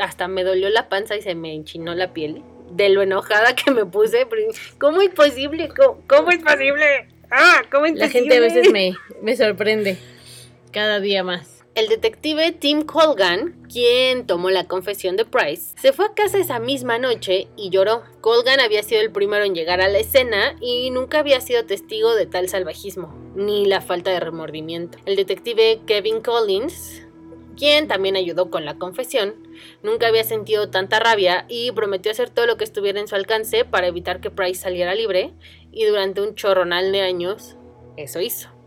hasta 0.00 0.28
me 0.28 0.44
dolió 0.44 0.68
la 0.70 0.88
panza 0.88 1.16
y 1.16 1.22
se 1.22 1.34
me 1.34 1.54
enchinó 1.54 1.94
la 1.94 2.12
piel 2.12 2.42
de 2.70 2.88
lo 2.88 3.02
enojada 3.02 3.54
que 3.56 3.70
me 3.70 3.84
puse. 3.86 4.26
¿Cómo 4.78 5.02
es 5.02 5.10
posible? 5.10 5.68
¿Cómo, 5.68 6.02
cómo 6.06 6.30
es 6.30 6.38
posible? 6.42 7.08
Ah, 7.30 7.62
¿cómo 7.70 7.86
es 7.86 7.94
La 7.94 8.06
posible? 8.06 8.30
gente 8.30 8.36
a 8.36 8.40
veces 8.40 8.72
me, 8.72 8.94
me 9.22 9.36
sorprende. 9.36 9.96
Cada 10.72 11.00
día 11.00 11.24
más. 11.24 11.56
El 11.76 11.88
detective 11.88 12.50
Tim 12.50 12.82
Colgan, 12.82 13.62
quien 13.72 14.26
tomó 14.26 14.50
la 14.50 14.64
confesión 14.66 15.16
de 15.16 15.24
Price, 15.24 15.72
se 15.80 15.92
fue 15.92 16.06
a 16.06 16.14
casa 16.14 16.36
esa 16.38 16.58
misma 16.58 16.98
noche 16.98 17.46
y 17.56 17.70
lloró. 17.70 18.02
Colgan 18.20 18.58
había 18.58 18.82
sido 18.82 19.00
el 19.00 19.12
primero 19.12 19.44
en 19.44 19.54
llegar 19.54 19.80
a 19.80 19.86
la 19.88 19.98
escena 19.98 20.56
y 20.60 20.90
nunca 20.90 21.20
había 21.20 21.40
sido 21.40 21.64
testigo 21.66 22.14
de 22.16 22.26
tal 22.26 22.48
salvajismo, 22.48 23.14
ni 23.36 23.66
la 23.66 23.80
falta 23.80 24.10
de 24.10 24.18
remordimiento. 24.18 24.98
El 25.06 25.14
detective 25.14 25.80
Kevin 25.86 26.20
Collins, 26.20 27.06
quien 27.60 27.88
también 27.88 28.16
ayudó 28.16 28.50
con 28.50 28.64
la 28.64 28.78
confesión, 28.78 29.34
nunca 29.82 30.08
había 30.08 30.24
sentido 30.24 30.70
tanta 30.70 30.98
rabia 30.98 31.44
y 31.46 31.72
prometió 31.72 32.10
hacer 32.10 32.30
todo 32.30 32.46
lo 32.46 32.56
que 32.56 32.64
estuviera 32.64 32.98
en 32.98 33.06
su 33.06 33.16
alcance 33.16 33.66
para 33.66 33.86
evitar 33.86 34.22
que 34.22 34.30
Price 34.30 34.62
saliera 34.62 34.94
libre 34.94 35.34
y 35.70 35.84
durante 35.84 36.22
un 36.22 36.34
chorronal 36.34 36.90
de 36.90 37.02
años 37.02 37.58
eso 37.98 38.22
hizo. 38.22 38.59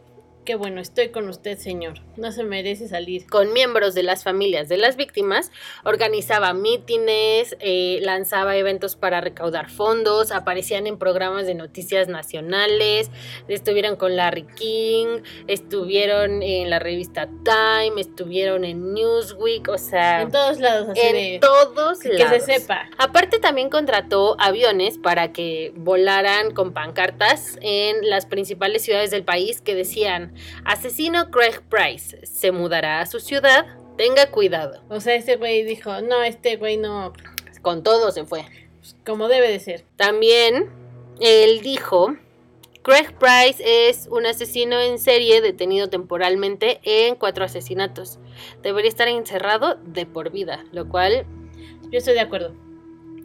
Qué 0.46 0.56
bueno, 0.56 0.82
estoy 0.82 1.08
con 1.10 1.30
usted, 1.30 1.58
señor. 1.58 2.00
No 2.18 2.34
se 2.34 2.44
merece 2.44 2.90
salir. 2.90 3.26
Con 3.28 3.54
miembros 3.54 3.96
de 3.96 4.04
las 4.04 4.24
familias 4.26 4.68
de 4.68 4.76
las 4.76 4.98
víctimas, 4.98 5.52
organizaba 5.86 6.54
mítines, 6.54 7.56
eh, 7.62 8.00
lanzaba 8.02 8.58
eventos 8.58 8.98
para 8.98 9.22
recaudar 9.22 9.70
fondos, 9.70 10.32
aparecían 10.32 10.86
en 10.86 10.98
programas 10.98 11.46
de 11.46 11.56
noticias 11.56 12.10
nacionales, 12.10 13.10
estuvieron 13.48 13.96
con 13.96 14.18
Larry 14.18 14.46
King, 14.56 15.22
estuvieron 15.48 16.44
en 16.44 16.70
la 16.70 16.80
revista 16.80 17.30
Time, 17.46 18.02
estuvieron 18.02 18.66
en 18.66 18.94
Newsweek, 18.94 19.70
o 19.70 19.78
sea... 19.78 20.24
En 20.24 20.32
todos 20.32 20.60
lados, 20.60 20.90
así 20.90 21.00
en 21.02 21.14
de... 21.16 21.40
todos 21.40 22.00
que 22.00 22.18
lados. 22.18 22.44
se 22.44 22.60
sepa. 22.60 22.90
Aparte 22.98 23.40
también 23.40 23.70
contrató 23.70 24.36
aviones 24.40 24.98
para 24.98 25.32
que 25.32 25.72
volaran 25.78 26.52
con 26.52 26.74
pancartas 26.74 27.58
en 27.62 28.10
las 28.10 28.26
principales 28.26 28.82
ciudades 28.82 29.10
del 29.10 29.24
país 29.24 29.62
que 29.62 29.74
decían, 29.74 30.33
asesino 30.66 31.30
Craig 31.32 31.62
Price 31.70 32.26
se 32.26 32.52
mudará 32.52 33.02
a 33.02 33.06
su 33.06 33.20
ciudad, 33.20 33.66
tenga 33.98 34.32
cuidado. 34.32 34.82
O 34.90 35.00
sea, 35.00 35.16
ese 35.16 35.36
güey 35.36 35.64
dijo, 35.64 36.02
no, 36.02 36.24
este 36.24 36.58
güey 36.58 36.78
no, 36.78 37.14
Con 37.62 37.84
todo 37.84 38.12
se 38.12 38.26
fue. 38.26 38.46
como 39.06 39.28
debe 39.28 39.50
de 39.50 39.60
ser. 39.60 39.86
También 39.96 40.70
él 41.20 41.62
dijo, 41.62 42.16
Craig 42.82 43.14
Price 43.18 43.64
es 43.90 44.08
un 44.12 44.26
asesino 44.26 44.80
en 44.82 45.00
serie 45.00 45.40
detenido 45.42 45.90
temporalmente 45.90 46.82
en 46.84 47.16
cuatro 47.16 47.46
asesinatos. 47.46 48.20
Debería 48.62 48.90
estar 48.90 49.08
encerrado 49.08 49.76
de 49.86 50.06
por 50.06 50.32
vida, 50.32 50.66
lo 50.72 50.90
cual 50.90 51.26
Yo 51.90 52.00
estoy 52.00 52.16
de 52.16 52.22
acuerdo. 52.22 52.56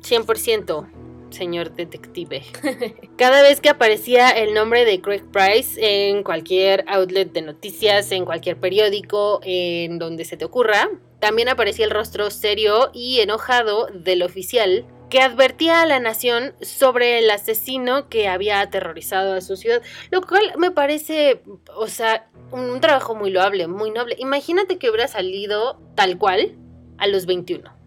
100%, 0.03 0.87
señor 1.31 1.75
detective. 1.75 2.43
Cada 3.17 3.43
vez 3.43 3.61
que 3.61 3.69
aparecía 3.69 4.31
el 4.31 4.55
nombre 4.55 4.85
de 4.85 5.01
Craig 5.01 5.25
Price 5.33 5.79
en 5.81 6.23
cualquier 6.23 6.85
outlet 6.89 7.33
de 7.33 7.43
noticias, 7.43 8.11
en 8.13 8.25
cualquier 8.25 8.59
periódico, 8.59 9.41
en 9.43 9.99
donde 9.99 10.25
se 10.25 10.37
te 10.37 10.45
ocurra, 10.45 10.89
también 11.21 11.49
aparecía 11.49 11.85
el 11.85 11.91
rostro 11.91 12.31
serio 12.31 12.91
y 12.93 13.21
enojado 13.21 13.87
del 13.87 14.23
oficial 14.23 14.87
que 15.11 15.21
advertía 15.21 15.83
a 15.83 15.87
la 15.87 16.01
nación 16.01 16.55
sobre 16.61 17.19
el 17.19 17.31
asesino 17.31 18.09
que 18.09 18.29
había 18.29 18.61
aterrorizado 18.61 19.35
a 19.35 19.41
su 19.41 19.57
ciudad, 19.57 19.83
lo 20.11 20.21
cual 20.23 20.53
me 20.59 20.71
parece, 20.71 21.43
o 21.75 21.87
sea, 21.89 22.29
un, 22.51 22.71
un 22.71 22.81
trabajo 22.81 23.15
muy 23.15 23.31
loable, 23.31 23.67
muy 23.67 23.91
noble. 23.91 24.17
Imagínate 24.19 24.79
que 24.79 24.91
hubiera 24.91 25.09
salido 25.09 25.81
tal 25.95 26.19
cual 26.19 26.57
a 26.99 27.07
los 27.07 27.27
21. 27.27 27.78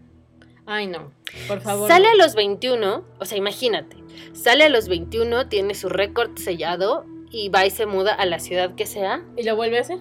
Ay, 0.66 0.86
no, 0.86 1.12
por 1.48 1.60
favor. 1.60 1.88
Sale 1.88 2.08
a 2.08 2.14
los 2.14 2.34
21, 2.34 3.04
o 3.18 3.24
sea, 3.24 3.38
imagínate, 3.38 3.96
sale 4.32 4.64
a 4.64 4.68
los 4.68 4.88
21, 4.88 5.48
tiene 5.48 5.74
su 5.74 5.88
récord 5.88 6.36
sellado 6.38 7.04
y 7.30 7.48
va 7.48 7.66
y 7.66 7.70
se 7.70 7.86
muda 7.86 8.14
a 8.14 8.26
la 8.26 8.38
ciudad 8.38 8.74
que 8.74 8.86
sea 8.86 9.24
¿Y 9.36 9.42
lo 9.42 9.56
vuelve 9.56 9.78
a 9.78 9.80
hacer? 9.80 9.98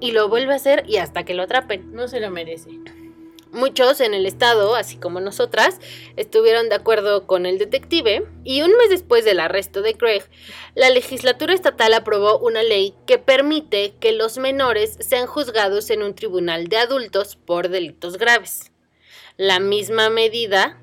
y 0.00 0.12
lo 0.12 0.28
vuelve 0.28 0.52
a 0.52 0.56
hacer 0.56 0.84
y 0.86 0.96
hasta 0.96 1.24
que 1.24 1.34
lo 1.34 1.42
atrapen. 1.42 1.92
No 1.92 2.08
se 2.08 2.20
lo 2.20 2.30
merece. 2.30 2.70
Muchos 3.52 4.00
en 4.02 4.12
el 4.12 4.26
estado, 4.26 4.74
así 4.74 4.98
como 4.98 5.20
nosotras, 5.20 5.80
estuvieron 6.16 6.68
de 6.68 6.74
acuerdo 6.74 7.26
con 7.26 7.46
el 7.46 7.58
detective 7.58 8.26
y 8.44 8.60
un 8.60 8.72
mes 8.76 8.90
después 8.90 9.24
del 9.24 9.40
arresto 9.40 9.80
de 9.80 9.94
Craig, 9.94 10.24
la 10.74 10.90
legislatura 10.90 11.54
estatal 11.54 11.94
aprobó 11.94 12.38
una 12.38 12.62
ley 12.62 12.94
que 13.06 13.16
permite 13.18 13.94
que 13.98 14.12
los 14.12 14.36
menores 14.36 14.98
sean 15.00 15.26
juzgados 15.26 15.88
en 15.88 16.02
un 16.02 16.14
tribunal 16.14 16.66
de 16.66 16.76
adultos 16.76 17.36
por 17.36 17.70
delitos 17.70 18.18
graves. 18.18 18.72
La 19.36 19.60
misma 19.60 20.08
medida 20.10 20.80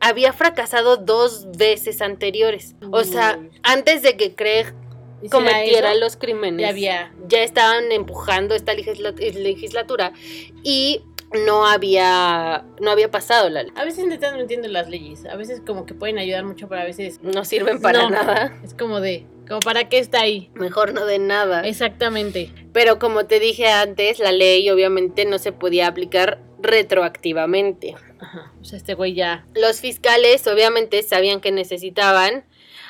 había 0.00 0.32
fracasado 0.32 0.96
dos 0.96 1.46
veces 1.56 2.00
anteriores. 2.00 2.74
O 2.90 3.04
sea, 3.04 3.38
antes 3.62 4.02
de 4.02 4.16
que 4.16 4.34
Craig 4.34 4.66
¿Y 5.22 5.28
será 5.28 5.30
cometiera 5.30 5.94
los 5.94 6.16
crímenes 6.16 6.62
Ya 6.64 6.70
había. 6.70 7.12
ya 7.28 7.42
estaban 7.42 7.92
empujando 7.92 8.54
esta 8.54 8.72
legisla- 8.72 9.12
legislatura 9.34 10.12
y 10.62 11.02
no 11.46 11.66
había 11.66 12.64
no 12.80 12.90
había 12.90 13.10
pasado 13.10 13.50
la 13.50 13.62
ley. 13.62 13.72
A 13.76 13.84
veces 13.84 14.06
neta 14.06 14.32
no 14.32 14.40
entiendo 14.40 14.66
las 14.68 14.88
leyes. 14.88 15.26
A 15.26 15.36
veces 15.36 15.60
como 15.64 15.84
que 15.84 15.92
pueden 15.94 16.18
ayudar 16.18 16.44
mucho, 16.44 16.66
pero 16.68 16.80
a 16.80 16.84
veces 16.84 17.20
No 17.22 17.44
sirven 17.44 17.82
para 17.82 18.04
No. 18.04 18.10
nada. 18.10 18.58
es 18.64 18.72
como 18.72 19.00
de, 19.00 19.26
como 19.46 19.60
para 19.60 19.88
qué 19.90 19.98
está 19.98 20.22
ahí. 20.22 20.50
Mejor 20.54 20.94
no 20.94 21.04
de 21.04 21.18
nada. 21.18 21.60
Exactamente. 21.68 22.50
Pero 22.72 22.98
como 22.98 23.26
te 23.26 23.38
dije 23.38 23.68
antes, 23.68 24.18
la 24.18 24.32
ley 24.32 24.68
obviamente 24.70 25.26
no 25.26 25.38
se 25.38 25.52
podía 25.52 25.86
aplicar 25.86 26.40
retroactivamente. 26.62 27.94
Ajá. 28.20 28.52
O 28.60 28.64
sea, 28.64 28.76
este 28.76 28.94
güey 28.94 29.14
ya. 29.14 29.44
Los 29.54 29.80
fiscales 29.80 30.46
obviamente 30.46 31.02
sabían 31.02 31.40
que 31.40 31.52
necesitaban 31.52 32.44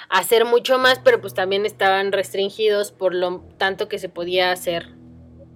hacer 0.08 0.44
mucho 0.44 0.78
más, 0.78 0.98
pero 0.98 1.20
pues 1.20 1.34
también 1.34 1.64
estaban 1.64 2.12
restringidos 2.12 2.92
por 2.92 3.14
lo 3.14 3.40
tanto 3.58 3.88
que 3.88 3.98
se 3.98 4.08
podía 4.08 4.52
hacer 4.52 4.99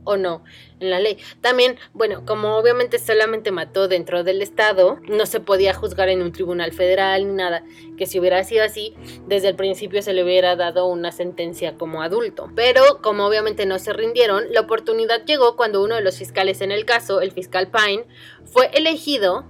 o 0.04 0.16
no 0.16 0.44
en 0.80 0.90
la 0.90 1.00
ley. 1.00 1.18
También, 1.40 1.76
bueno, 1.92 2.24
como 2.24 2.56
obviamente 2.56 2.98
solamente 2.98 3.50
mató 3.50 3.88
dentro 3.88 4.24
del 4.24 4.42
estado, 4.42 4.98
no 5.08 5.26
se 5.26 5.40
podía 5.40 5.74
juzgar 5.74 6.08
en 6.08 6.22
un 6.22 6.32
tribunal 6.32 6.72
federal 6.72 7.26
ni 7.26 7.34
nada, 7.34 7.64
que 7.96 8.06
si 8.06 8.18
hubiera 8.18 8.42
sido 8.44 8.64
así, 8.64 8.94
desde 9.26 9.48
el 9.48 9.56
principio 9.56 10.02
se 10.02 10.12
le 10.12 10.24
hubiera 10.24 10.56
dado 10.56 10.86
una 10.86 11.12
sentencia 11.12 11.74
como 11.76 12.02
adulto. 12.02 12.50
Pero 12.54 13.00
como 13.02 13.26
obviamente 13.26 13.66
no 13.66 13.78
se 13.78 13.92
rindieron, 13.92 14.52
la 14.52 14.60
oportunidad 14.60 15.24
llegó 15.24 15.56
cuando 15.56 15.82
uno 15.82 15.96
de 15.96 16.02
los 16.02 16.18
fiscales 16.18 16.60
en 16.60 16.72
el 16.72 16.84
caso, 16.84 17.20
el 17.20 17.32
fiscal 17.32 17.68
Pine, 17.68 18.04
fue 18.44 18.70
elegido 18.74 19.44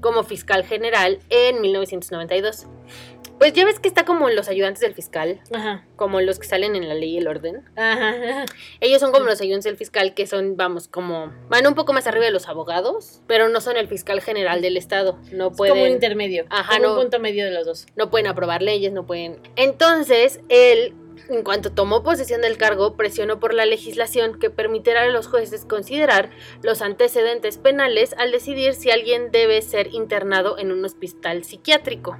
como 0.00 0.22
fiscal 0.24 0.64
general 0.64 1.18
en 1.30 1.60
1992. 1.60 2.66
Pues 3.38 3.52
ya 3.52 3.64
ves 3.66 3.78
que 3.78 3.88
está 3.88 4.04
como 4.06 4.30
los 4.30 4.48
ayudantes 4.48 4.80
del 4.80 4.94
fiscal, 4.94 5.40
Ajá. 5.52 5.84
como 5.96 6.20
los 6.22 6.38
que 6.38 6.46
salen 6.46 6.74
en 6.74 6.88
la 6.88 6.94
ley 6.94 7.10
y 7.14 7.18
el 7.18 7.28
orden. 7.28 7.62
Ajá. 7.76 8.14
Ellos 8.80 8.98
son 9.00 9.12
como 9.12 9.26
los 9.26 9.40
ayudantes 9.40 9.64
del 9.64 9.76
fiscal 9.76 10.14
que 10.14 10.26
son, 10.26 10.56
vamos, 10.56 10.88
como 10.88 11.32
van 11.48 11.66
un 11.66 11.74
poco 11.74 11.92
más 11.92 12.06
arriba 12.06 12.24
de 12.24 12.30
los 12.30 12.48
abogados, 12.48 13.20
pero 13.26 13.48
no 13.50 13.60
son 13.60 13.76
el 13.76 13.88
fiscal 13.88 14.20
general 14.22 14.62
del 14.62 14.76
estado. 14.78 15.18
No 15.32 15.48
Es 15.48 15.50
como 15.50 15.50
un 15.50 15.56
pueden, 15.56 15.92
intermedio. 15.92 16.46
Ajá, 16.48 16.76
como 16.78 16.82
no. 16.86 16.94
un 16.94 17.00
punto 17.02 17.18
medio 17.20 17.44
de 17.44 17.50
los 17.50 17.66
dos. 17.66 17.86
no 17.94 18.10
pueden 18.10 18.26
aprobar 18.26 18.62
leyes, 18.62 18.92
no 18.92 19.04
pueden. 19.06 19.38
Entonces, 19.56 20.40
él, 20.48 20.94
en 21.28 21.42
cuanto 21.42 21.72
tomó 21.72 22.02
posesión 22.02 22.42
del 22.42 22.56
cargo, 22.56 22.96
presionó 22.96 23.40
por 23.40 23.54
la 23.54 23.66
legislación 23.66 24.38
que 24.38 24.50
permitiera 24.50 25.02
a 25.02 25.08
los 25.08 25.26
jueces 25.26 25.64
considerar 25.64 26.30
los 26.62 26.82
antecedentes 26.82 27.58
penales 27.58 28.14
al 28.18 28.32
decidir 28.32 28.74
si 28.74 28.90
alguien 28.90 29.30
debe 29.30 29.62
ser 29.62 29.92
internado 29.94 30.58
en 30.58 30.72
un 30.72 30.84
hospital 30.84 31.44
psiquiátrico. 31.44 32.16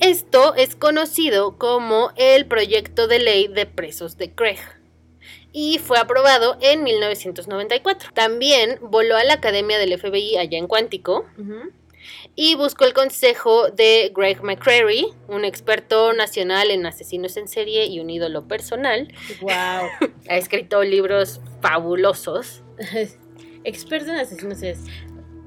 Esto 0.00 0.54
es 0.54 0.76
conocido 0.76 1.58
como 1.58 2.12
el 2.16 2.46
proyecto 2.46 3.08
de 3.08 3.18
ley 3.18 3.48
de 3.48 3.66
presos 3.66 4.16
de 4.16 4.32
Craig 4.32 4.60
y 5.52 5.78
fue 5.78 5.98
aprobado 5.98 6.56
en 6.60 6.82
1994. 6.82 8.10
También 8.14 8.78
voló 8.80 9.16
a 9.16 9.24
la 9.24 9.34
Academia 9.34 9.78
del 9.78 9.98
FBI 9.98 10.38
allá 10.38 10.58
en 10.58 10.66
Cuántico. 10.66 11.26
Y 12.34 12.54
buscó 12.54 12.84
el 12.84 12.94
consejo 12.94 13.70
de 13.70 14.10
Greg 14.14 14.42
McCreary, 14.42 15.06
un 15.28 15.44
experto 15.44 16.12
nacional 16.12 16.70
en 16.70 16.86
asesinos 16.86 17.36
en 17.36 17.46
serie 17.46 17.86
y 17.86 18.00
un 18.00 18.10
ídolo 18.10 18.46
personal. 18.48 19.12
Wow. 19.40 20.10
Ha 20.28 20.36
escrito 20.36 20.82
libros 20.82 21.40
fabulosos. 21.60 22.62
experto 23.64 24.10
en 24.10 24.18
asesinos 24.18 24.62
es. 24.62 24.80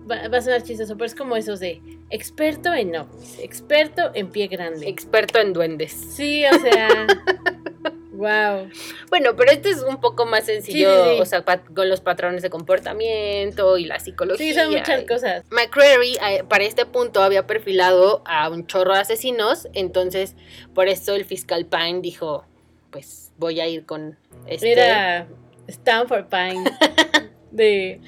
Va, 0.09 0.27
va 0.27 0.37
a 0.37 0.41
sonar 0.41 0.61
chistoso, 0.61 0.95
pero 0.95 1.05
es 1.05 1.15
como 1.15 1.35
esos 1.35 1.59
de 1.59 1.81
experto 2.11 2.73
en 2.73 2.95
ovnis, 2.95 3.39
experto 3.39 4.11
en 4.13 4.29
pie 4.29 4.47
grande. 4.47 4.87
Experto 4.87 5.39
en 5.39 5.53
duendes. 5.53 5.91
sí, 5.91 6.45
o 6.45 6.59
sea. 6.59 7.07
wow. 8.15 8.69
Bueno, 9.09 9.35
pero 9.35 9.51
este 9.51 9.69
es 9.69 9.81
un 9.83 9.99
poco 10.01 10.25
más 10.25 10.45
sencillo, 10.45 10.89
Sí, 11.03 11.09
sí, 11.09 11.15
sí. 11.15 11.21
o 11.21 11.25
sea, 11.25 11.43
con 11.43 11.89
los 11.89 12.01
patrones 12.01 12.41
de 12.41 12.49
comportamiento 12.49 13.77
y 13.77 13.85
la 13.85 13.99
psicología. 13.99 14.45
Sí, 14.45 14.53
son 14.53 14.71
muchas 14.71 15.03
y- 15.03 15.05
cosas. 15.05 15.43
McCreary 15.51 16.17
eh, 16.29 16.43
para 16.47 16.63
este 16.63 16.85
punto 16.85 17.21
había 17.21 17.45
perfilado 17.47 18.21
a 18.25 18.49
un 18.49 18.65
chorro 18.67 18.93
de 18.93 18.99
asesinos, 18.99 19.67
entonces 19.73 20.35
por 20.73 20.87
eso 20.87 21.15
el 21.15 21.25
fiscal 21.25 21.65
Pine 21.65 22.01
dijo, 22.01 22.45
pues 22.91 23.31
voy 23.37 23.59
a 23.59 23.67
ir 23.67 23.85
con 23.85 24.17
este 24.47 24.71
Era 24.71 25.27
Stanford 25.67 26.25
Pine 26.27 26.63
de 27.51 28.01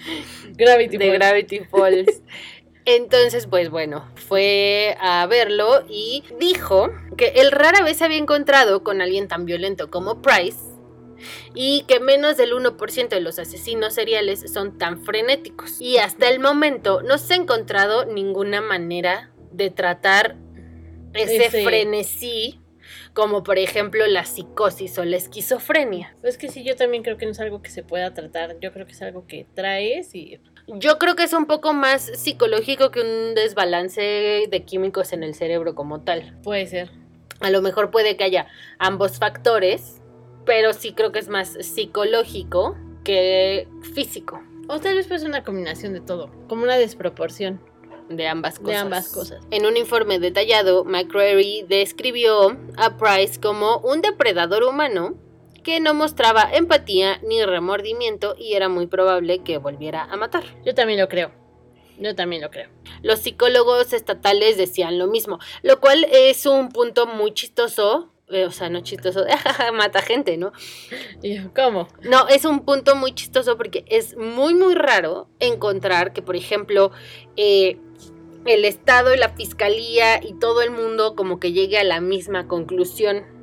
Gravity 0.56 0.98
de 0.98 1.06
Falls. 1.08 1.20
Gravity 1.20 1.60
Falls. 1.66 2.22
Entonces, 2.90 3.48
pues 3.48 3.70
bueno, 3.70 4.10
fue 4.16 4.96
a 5.02 5.28
verlo 5.28 5.84
y 5.90 6.24
dijo 6.40 6.90
que 7.18 7.34
él 7.36 7.52
rara 7.52 7.84
vez 7.84 7.98
se 7.98 8.06
había 8.06 8.18
encontrado 8.18 8.82
con 8.82 9.02
alguien 9.02 9.28
tan 9.28 9.44
violento 9.46 9.92
como 9.92 10.22
Price 10.22 10.58
y 11.54 11.84
que 11.90 12.00
menos 12.00 12.38
del 12.38 12.54
1% 12.54 13.10
de 13.10 13.20
los 13.20 13.40
asesinos 13.40 13.94
seriales 13.94 14.54
son 14.54 14.78
tan 14.78 15.04
frenéticos. 15.04 15.82
Y 15.82 15.98
hasta 15.98 16.30
el 16.30 16.40
momento 16.40 17.02
no 17.02 17.18
se 17.18 17.34
ha 17.34 17.36
encontrado 17.36 18.06
ninguna 18.06 18.62
manera 18.62 19.34
de 19.52 19.70
tratar 19.70 20.38
ese 21.14 21.48
Ese. 21.48 21.66
frenesí 21.66 22.62
como 23.12 23.44
por 23.44 23.58
ejemplo 23.58 24.08
la 24.08 24.24
psicosis 24.24 24.98
o 24.98 25.04
la 25.04 25.18
esquizofrenia. 25.18 26.16
Es 26.24 26.38
que 26.38 26.48
sí, 26.48 26.64
yo 26.64 26.78
también 26.78 27.04
creo 27.04 27.18
que 27.18 27.26
no 27.26 27.34
es 27.34 27.40
algo 27.42 27.62
que 27.62 27.70
se 27.70 27.84
pueda 27.84 28.14
tratar. 28.14 28.58
Yo 28.62 28.72
creo 28.72 28.86
que 28.86 28.94
es 28.94 29.02
algo 29.02 29.28
que 29.28 29.46
traes 29.56 30.16
y. 30.16 30.40
Yo 30.68 31.00
creo 31.00 31.16
que 31.16 31.24
es 31.24 31.32
un 31.32 31.46
poco 31.46 31.74
más 31.74 32.02
psicológico 32.04 32.92
que 32.92 33.00
un 33.00 33.36
desbalance 33.36 34.02
de 34.50 34.64
químicos 34.66 35.14
en 35.14 35.24
el 35.24 35.34
cerebro 35.34 35.76
como 35.76 36.02
tal. 36.02 36.38
Puede 36.44 36.68
ser. 36.68 36.92
A 37.40 37.50
lo 37.50 37.62
mejor 37.62 37.90
puede 37.90 38.18
que 38.18 38.26
haya 38.26 38.48
ambos 38.78 39.18
factores, 39.18 40.02
pero 40.46 40.74
sí 40.74 40.92
creo 40.92 41.14
que 41.14 41.20
es 41.20 41.30
más 41.30 41.54
psicológico 41.62 42.76
que 43.04 43.68
físico 43.94 44.42
O 44.68 44.80
tal 44.80 44.96
vez 44.96 45.08
pues 45.08 45.24
una 45.24 45.46
combinación 45.46 45.94
de 45.94 46.02
todo, 46.02 46.30
como 46.50 46.64
una 46.64 46.78
desproporción 46.78 47.62
de 48.10 48.28
ambas 48.28 48.60
cosas. 48.60 48.74
de 48.74 48.76
ambas 48.76 49.10
cosas. 49.10 49.46
En 49.52 49.66
un 49.66 49.78
informe 49.78 50.20
detallado, 50.20 50.84
McCreary 50.84 51.66
describió 51.68 52.58
a 52.76 52.98
Price 52.98 53.40
como 53.40 53.78
un 53.78 54.02
depredador 54.02 54.64
humano 54.64 55.16
que 55.68 55.82
no 55.82 55.94
mostraba 55.94 56.50
empatía 56.54 57.20
ni 57.24 57.44
remordimiento 57.44 58.38
y 58.40 58.54
era 58.54 58.70
muy 58.70 58.88
probable 58.88 59.40
que 59.40 59.58
volviera 59.58 60.06
a 60.06 60.16
matar. 60.16 60.44
Yo 60.64 60.74
también 60.74 60.98
lo 60.98 61.10
creo. 61.10 61.34
Yo 62.00 62.16
también 62.16 62.42
lo 62.42 62.50
creo. 62.50 62.70
Los 63.02 63.20
psicólogos 63.20 63.92
estatales 63.92 64.56
decían 64.56 64.98
lo 64.98 65.08
mismo, 65.08 65.40
lo 65.64 65.82
cual 65.82 66.06
es 66.10 66.46
un 66.46 66.70
punto 66.70 67.06
muy 67.06 67.34
chistoso. 67.34 68.14
eh, 68.30 68.46
O 68.46 68.52
sea, 68.52 68.70
no 68.70 68.80
chistoso, 68.80 69.24
de 69.26 69.34
"Ajaja, 69.34 69.74
mata 69.74 70.02
gente, 70.02 70.38
¿no? 70.38 70.54
¿cómo? 71.54 71.90
No, 72.02 72.30
es 72.30 72.46
un 72.46 72.62
punto 72.64 72.96
muy 72.96 73.14
chistoso 73.14 73.58
porque 73.58 73.84
es 73.90 74.16
muy, 74.16 74.54
muy 74.54 74.74
raro 74.74 75.28
encontrar 75.42 76.14
que, 76.14 76.22
por 76.22 76.38
ejemplo, 76.38 76.92
eh, 77.36 77.78
el 78.46 78.64
Estado 78.64 79.14
y 79.14 79.18
la 79.18 79.36
Fiscalía 79.36 80.24
y 80.24 80.32
todo 80.40 80.62
el 80.62 80.72
mundo 80.72 81.14
como 81.18 81.42
que 81.42 81.52
llegue 81.52 81.78
a 81.78 81.84
la 81.84 82.00
misma 82.00 82.48
conclusión. 82.48 83.36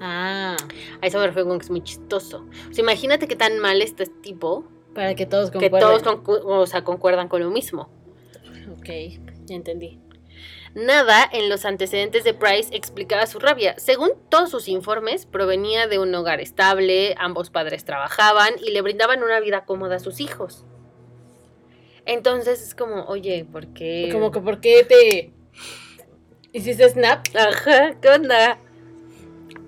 Ah, 0.00 0.56
A 1.00 1.06
eso 1.06 1.18
me 1.18 1.26
refiero 1.26 1.48
con 1.48 1.58
que 1.58 1.64
es 1.64 1.70
muy 1.70 1.82
chistoso. 1.82 2.46
O 2.70 2.72
sea, 2.72 2.82
imagínate 2.82 3.26
qué 3.28 3.36
tan 3.36 3.58
mal 3.58 3.80
está 3.82 4.02
este 4.02 4.20
tipo 4.20 4.64
para 4.94 5.14
que 5.14 5.26
todos 5.26 5.50
que 5.50 5.58
concuerden. 5.70 5.80
todos 5.80 6.02
concu- 6.02 6.42
o 6.44 6.66
sea, 6.66 6.84
concuerdan 6.84 7.28
con 7.28 7.42
lo 7.42 7.50
mismo. 7.50 7.88
Ok, 8.78 8.86
ya 9.46 9.54
entendí. 9.56 10.00
Nada 10.74 11.26
en 11.32 11.48
los 11.48 11.64
antecedentes 11.64 12.24
de 12.24 12.34
Price 12.34 12.74
explicaba 12.76 13.26
su 13.26 13.38
rabia. 13.38 13.74
Según 13.78 14.10
todos 14.28 14.50
sus 14.50 14.68
informes, 14.68 15.24
provenía 15.24 15.86
de 15.86 15.98
un 15.98 16.14
hogar 16.14 16.40
estable, 16.40 17.14
ambos 17.18 17.48
padres 17.48 17.86
trabajaban 17.86 18.52
y 18.62 18.72
le 18.72 18.82
brindaban 18.82 19.22
una 19.22 19.40
vida 19.40 19.64
cómoda 19.64 19.96
a 19.96 20.00
sus 20.00 20.20
hijos. 20.20 20.66
Entonces 22.04 22.60
es 22.62 22.74
como, 22.74 23.04
oye, 23.06 23.46
¿por 23.50 23.68
qué? 23.68 24.10
Como 24.12 24.30
que, 24.30 24.40
¿por 24.40 24.60
qué 24.60 24.84
te 24.84 25.32
hiciste 26.52 26.88
snap? 26.90 27.26
Ajá, 27.34 27.94
¿qué 28.00 28.08
onda? 28.10 28.58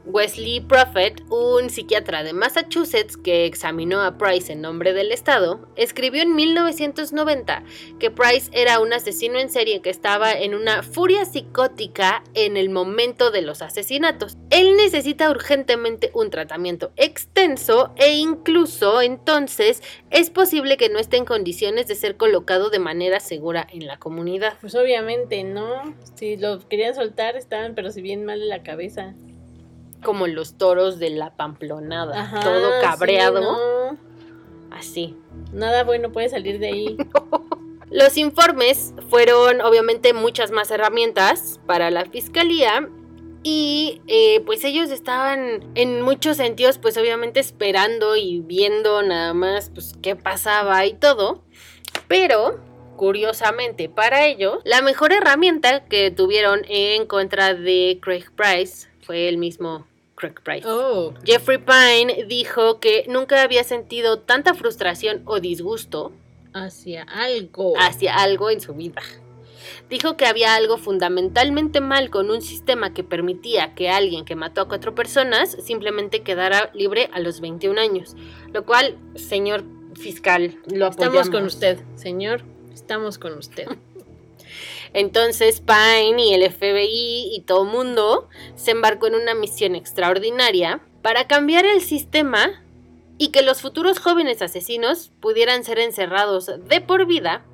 Wesley 0.09 0.61
Prophet, 0.61 1.23
un 1.29 1.69
psiquiatra 1.69 2.23
de 2.23 2.33
Massachusetts 2.33 3.19
que 3.19 3.45
examinó 3.45 4.01
a 4.01 4.17
Price 4.17 4.51
en 4.51 4.63
nombre 4.63 4.95
del 4.95 5.13
Estado, 5.13 5.69
escribió 5.77 6.23
en 6.23 6.35
1990 6.35 7.63
que 7.99 8.11
Price 8.11 8.51
era 8.53 8.81
un 8.81 8.95
asesino 8.95 9.39
en 9.39 9.51
serie 9.51 9.83
que 9.83 9.91
estaba 9.91 10.33
en 10.33 10.55
una 10.55 10.83
furia 10.83 11.27
psicótica 11.27 12.23
en 12.33 12.57
el 12.57 12.71
momento 12.71 13.31
de 13.31 13.43
los 13.43 13.61
asesinatos. 13.61 14.39
Él 14.49 14.77
necesita 14.77 15.31
urgentemente 15.31 16.11
un 16.15 16.31
tratamiento 16.31 16.91
extenso 16.97 17.93
e 17.97 18.15
incluso 18.15 19.03
entonces 19.03 19.83
es 20.11 20.31
posible 20.31 20.79
que 20.79 20.89
no 20.89 20.99
esté 20.99 21.19
en 21.19 21.27
condiciones 21.27 21.87
de 21.87 21.95
ser 21.95 22.17
colocado 22.17 22.71
de 22.71 22.79
manera 22.79 23.21
segura 23.21 23.67
en 23.71 23.87
la 23.87 23.99
comunidad. 23.99 24.55
Pues 24.63 24.75
obviamente, 24.75 25.45
¿no? 25.45 25.95
Si 26.15 26.39
lo 26.39 26.67
querían 26.67 26.95
soltar, 26.95 27.37
estaban, 27.37 27.75
pero 27.75 27.91
si 27.91 28.01
bien 28.01 28.25
mal 28.25 28.41
de 28.41 28.47
la 28.47 28.63
cabeza. 28.63 29.15
Como 30.03 30.27
los 30.27 30.55
toros 30.55 30.99
de 30.99 31.11
la 31.11 31.37
pamplonada, 31.37 32.21
Ajá, 32.21 32.41
todo 32.41 32.81
sí, 32.81 32.87
cabreado. 32.87 33.41
no. 33.41 33.99
Así. 34.71 35.17
Nada 35.53 35.85
bueno 35.85 36.13
puede 36.13 36.29
salir 36.29 36.59
de 36.59 36.69
ahí. 36.69 36.97
Los 37.91 38.19
informes 38.19 38.93
fueron 39.09 39.63
obviamente 39.63 40.13
muchas 40.13 40.51
más 40.51 40.71
herramientas 40.71 41.59
para 41.67 41.91
la 41.91 42.05
fiscalía 42.05 42.87
y 43.43 44.03
eh, 44.09 44.43
pues 44.45 44.63
ellos 44.65 44.91
estaban 44.91 45.65
en 45.75 46.03
muchos 46.03 46.37
sentidos 46.37 46.77
pues 46.77 46.99
obviamente 46.99 47.41
esperando 47.41 48.15
y 48.15 48.41
viendo 48.41 49.01
nada 49.03 49.33
más 49.33 49.71
pues 49.71 49.95
qué 50.03 50.17
pasaba 50.17 50.85
y 50.85 50.93
todo. 50.93 51.43
Pero 52.09 52.61
curiosamente 52.97 53.89
para 53.89 54.27
ello 54.27 54.61
la 54.65 54.83
mejor 54.83 55.13
herramienta 55.13 55.85
que 55.87 56.11
tuvieron 56.11 56.61
en 56.69 57.07
contra 57.07 57.55
de 57.55 57.99
Craig 58.03 58.27
Price 58.37 58.89
fue 59.01 59.29
el 59.31 59.39
mismo 59.39 59.87
Craig. 60.19 60.63
Oh, 60.67 61.15
Jeffrey 61.25 61.59
Pine 61.59 62.25
dijo 62.27 62.81
que 62.81 63.05
nunca 63.09 63.43
había 63.43 63.65
sentido 63.65 64.21
tanta 64.21 64.55
frustración 64.55 65.23
o 65.25 65.41
disgusto 65.41 66.13
hacia 66.53 67.03
algo. 67.03 67.75
hacia 67.79 68.15
algo 68.17 68.51
en 68.51 68.61
su 68.61 68.75
vida. 68.75 69.03
Dijo 69.89 70.17
que 70.17 70.27
había 70.27 70.55
algo 70.55 70.77
fundamentalmente 70.77 71.81
mal 71.81 72.11
con 72.11 72.31
un 72.31 72.43
sistema 72.43 72.93
que 72.93 73.05
permitía 73.05 73.75
que 73.75 73.89
alguien 73.89 74.25
que 74.25 74.37
mató 74.37 74.63
a 74.63 74.69
cuatro 74.69 74.95
personas 74.95 75.57
simplemente 75.63 76.23
quedara 76.23 76.71
libre 76.75 77.09
a 77.13 77.21
los 77.21 77.41
21 77.41 77.81
años. 77.81 78.17
Lo 78.53 78.65
cual, 78.65 78.99
señor 79.15 79.65
fiscal, 79.95 80.59
lo 80.67 80.87
apoyamos. 80.87 81.27
Estamos 81.27 81.31
con 81.31 81.45
usted, 81.45 81.79
señor. 81.97 82.43
Estamos 82.73 83.19
con 83.19 83.37
usted. 83.37 83.67
Entonces 84.93 85.61
Pine 85.61 86.25
y 86.25 86.35
el 86.35 86.51
FBI 86.51 87.35
y 87.35 87.43
todo 87.47 87.65
mundo 87.65 88.29
se 88.57 88.73
embarcó 88.73 89.07
en 89.07 89.15
una 89.15 89.35
misión 89.35 89.75
extraordinaria 89.75 90.81
para 91.03 91.27
cambiar 91.27 91.65
el 91.65 91.81
sistema 91.81 92.63
y 93.19 93.29
que 93.29 93.43
los 93.43 93.61
futuros 93.61 93.99
jóvenes 93.99 94.43
asesinos 94.43 95.11
pudieran 95.21 95.65
ser 95.65 95.79
encerrados 95.79 96.47
de 96.69 96.81
por 96.81 97.07
vida. 97.07 97.45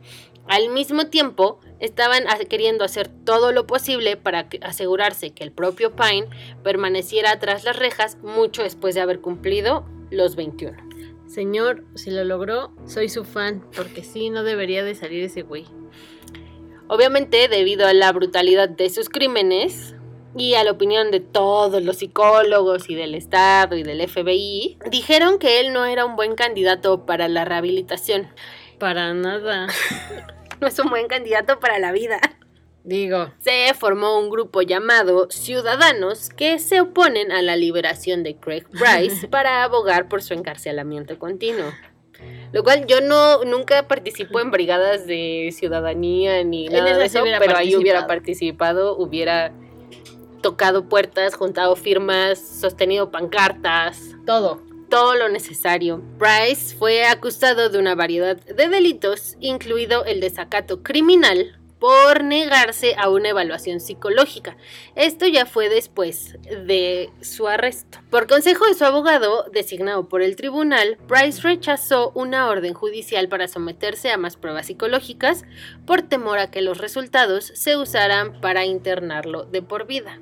Al 0.46 0.68
mismo 0.68 1.06
tiempo, 1.06 1.58
estaban 1.80 2.24
queriendo 2.48 2.84
hacer 2.84 3.08
todo 3.08 3.50
lo 3.52 3.66
posible 3.66 4.16
para 4.16 4.48
asegurarse 4.62 5.30
que 5.30 5.42
el 5.42 5.52
propio 5.52 5.96
Pine 5.96 6.28
permaneciera 6.62 7.38
tras 7.38 7.64
las 7.64 7.78
rejas 7.78 8.18
mucho 8.22 8.62
después 8.62 8.94
de 8.94 9.00
haber 9.00 9.20
cumplido 9.20 9.86
los 10.10 10.36
21. 10.36 10.76
Señor, 11.26 11.84
si 11.94 12.10
lo 12.10 12.24
logró, 12.24 12.72
soy 12.86 13.08
su 13.08 13.24
fan, 13.24 13.64
porque 13.74 14.04
sí, 14.04 14.30
no 14.30 14.44
debería 14.44 14.84
de 14.84 14.94
salir 14.94 15.24
ese 15.24 15.42
güey. 15.42 15.64
Obviamente, 16.88 17.48
debido 17.48 17.86
a 17.86 17.94
la 17.94 18.12
brutalidad 18.12 18.68
de 18.68 18.90
sus 18.90 19.08
crímenes 19.08 19.94
y 20.36 20.54
a 20.54 20.64
la 20.64 20.72
opinión 20.72 21.10
de 21.10 21.20
todos 21.20 21.82
los 21.82 21.98
psicólogos 21.98 22.90
y 22.90 22.94
del 22.94 23.14
Estado 23.14 23.76
y 23.76 23.82
del 23.82 24.06
FBI, 24.08 24.78
dijeron 24.90 25.38
que 25.38 25.60
él 25.60 25.72
no 25.72 25.84
era 25.86 26.04
un 26.04 26.16
buen 26.16 26.34
candidato 26.34 27.06
para 27.06 27.28
la 27.28 27.44
rehabilitación. 27.44 28.28
Para 28.78 29.14
nada. 29.14 29.68
No 30.60 30.68
es 30.68 30.78
un 30.78 30.88
buen 30.88 31.08
candidato 31.08 31.58
para 31.58 31.78
la 31.78 31.92
vida. 31.92 32.20
Digo, 32.84 33.32
Se 33.38 33.74
formó 33.74 34.18
un 34.18 34.30
grupo 34.30 34.62
llamado 34.62 35.28
Ciudadanos 35.30 36.28
que 36.28 36.58
se 36.58 36.80
oponen 36.80 37.32
a 37.32 37.42
la 37.42 37.56
liberación 37.56 38.22
de 38.22 38.36
Craig 38.36 38.64
Price 38.70 39.26
para 39.30 39.62
abogar 39.64 40.08
por 40.08 40.22
su 40.22 40.32
encarcelamiento 40.32 41.18
continuo. 41.18 41.72
Lo 42.52 42.62
cual 42.62 42.86
yo 42.86 43.00
no 43.00 43.44
nunca 43.44 43.88
participo 43.88 44.38
en 44.40 44.50
brigadas 44.50 45.06
de 45.06 45.50
ciudadanía 45.52 46.44
ni 46.44 46.68
nada 46.68 46.96
de 46.96 47.04
eso, 47.04 47.24
pero 47.40 47.56
ahí 47.56 47.74
hubiera 47.74 48.06
participado, 48.06 48.96
hubiera 48.96 49.52
tocado 50.40 50.88
puertas, 50.88 51.34
juntado 51.34 51.74
firmas, 51.74 52.38
sostenido 52.38 53.10
pancartas, 53.10 54.14
todo. 54.26 54.60
todo 54.88 55.16
lo 55.16 55.28
necesario. 55.28 56.02
Price 56.18 56.76
fue 56.76 57.06
acusado 57.06 57.70
de 57.70 57.78
una 57.78 57.94
variedad 57.94 58.36
de 58.36 58.68
delitos, 58.68 59.36
incluido 59.40 60.04
el 60.04 60.20
desacato 60.20 60.82
criminal 60.82 61.58
por 61.84 62.24
negarse 62.24 62.94
a 62.96 63.10
una 63.10 63.28
evaluación 63.28 63.78
psicológica. 63.78 64.56
Esto 64.94 65.26
ya 65.26 65.44
fue 65.44 65.68
después 65.68 66.38
de 66.48 67.10
su 67.20 67.46
arresto. 67.46 67.98
Por 68.08 68.26
consejo 68.26 68.64
de 68.64 68.72
su 68.72 68.86
abogado, 68.86 69.44
designado 69.52 70.08
por 70.08 70.22
el 70.22 70.34
tribunal, 70.34 70.96
Price 71.06 71.42
rechazó 71.42 72.10
una 72.14 72.48
orden 72.48 72.72
judicial 72.72 73.28
para 73.28 73.48
someterse 73.48 74.10
a 74.10 74.16
más 74.16 74.38
pruebas 74.38 74.64
psicológicas 74.64 75.44
por 75.84 76.00
temor 76.00 76.38
a 76.38 76.50
que 76.50 76.62
los 76.62 76.78
resultados 76.78 77.52
se 77.54 77.76
usaran 77.76 78.40
para 78.40 78.64
internarlo 78.64 79.44
de 79.44 79.60
por 79.60 79.86
vida. 79.86 80.18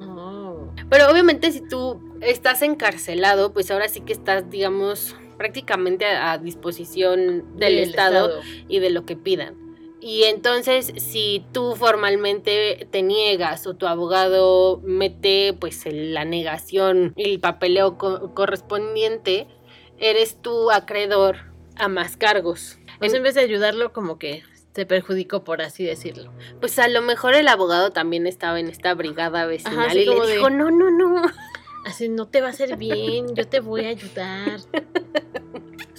Oh. 0.00 0.72
Pero 0.90 1.10
obviamente 1.10 1.50
si 1.50 1.60
tú 1.60 2.00
estás 2.20 2.62
encarcelado, 2.62 3.52
pues 3.52 3.68
ahora 3.72 3.88
sí 3.88 4.00
que 4.00 4.12
estás, 4.12 4.48
digamos, 4.48 5.16
prácticamente 5.38 6.04
a, 6.06 6.30
a 6.30 6.38
disposición 6.38 7.56
del, 7.56 7.80
estado, 7.80 8.42
y 8.68 8.78
de 8.78 8.90
lo 8.90 9.04
que 9.04 9.16
pidan. 9.16 9.59
Y 10.02 10.22
entonces, 10.24 10.92
si 10.96 11.44
tú 11.52 11.76
formalmente 11.76 12.88
te 12.90 13.02
niegas 13.02 13.66
o 13.66 13.74
tu 13.74 13.86
abogado 13.86 14.80
mete 14.82 15.54
pues 15.60 15.84
la 15.90 16.24
negación 16.24 17.12
y 17.16 17.30
el 17.34 17.40
papeleo 17.40 17.98
co- 17.98 18.32
correspondiente, 18.34 19.46
eres 19.98 20.36
tú 20.40 20.70
acreedor 20.70 21.36
a 21.76 21.88
más 21.88 22.16
cargos. 22.16 22.78
Pues 22.98 23.12
En- 23.14 23.22
vez 23.22 23.34
de 23.34 23.42
ayudarlo, 23.42 23.92
como 23.92 24.18
que 24.18 24.42
se 24.74 24.86
perjudicó, 24.86 25.44
por 25.44 25.60
así 25.62 25.84
decirlo. 25.84 26.32
pues 26.60 26.78
a 26.78 26.88
lo 26.88 27.02
mejor 27.02 27.34
el 27.34 27.48
abogado 27.48 27.90
también 27.90 28.26
estaba 28.26 28.58
en 28.60 28.68
esta 28.68 28.94
brigada 28.94 29.44
vecinal 29.46 29.96
y 29.96 30.04
le 30.06 30.06
como 30.06 30.24
de- 30.26 30.36
dijo, 30.36 30.48
no, 30.48 30.70
no, 30.70 30.90
no. 30.90 31.22
Así 31.84 32.08
no 32.08 32.28
te 32.28 32.40
va 32.40 32.48
a 32.48 32.50
hacer 32.50 32.76
bien, 32.76 33.34
yo 33.34 33.46
te 33.48 33.60
voy 33.60 33.84
a 33.86 33.88
ayudar. 33.88 34.60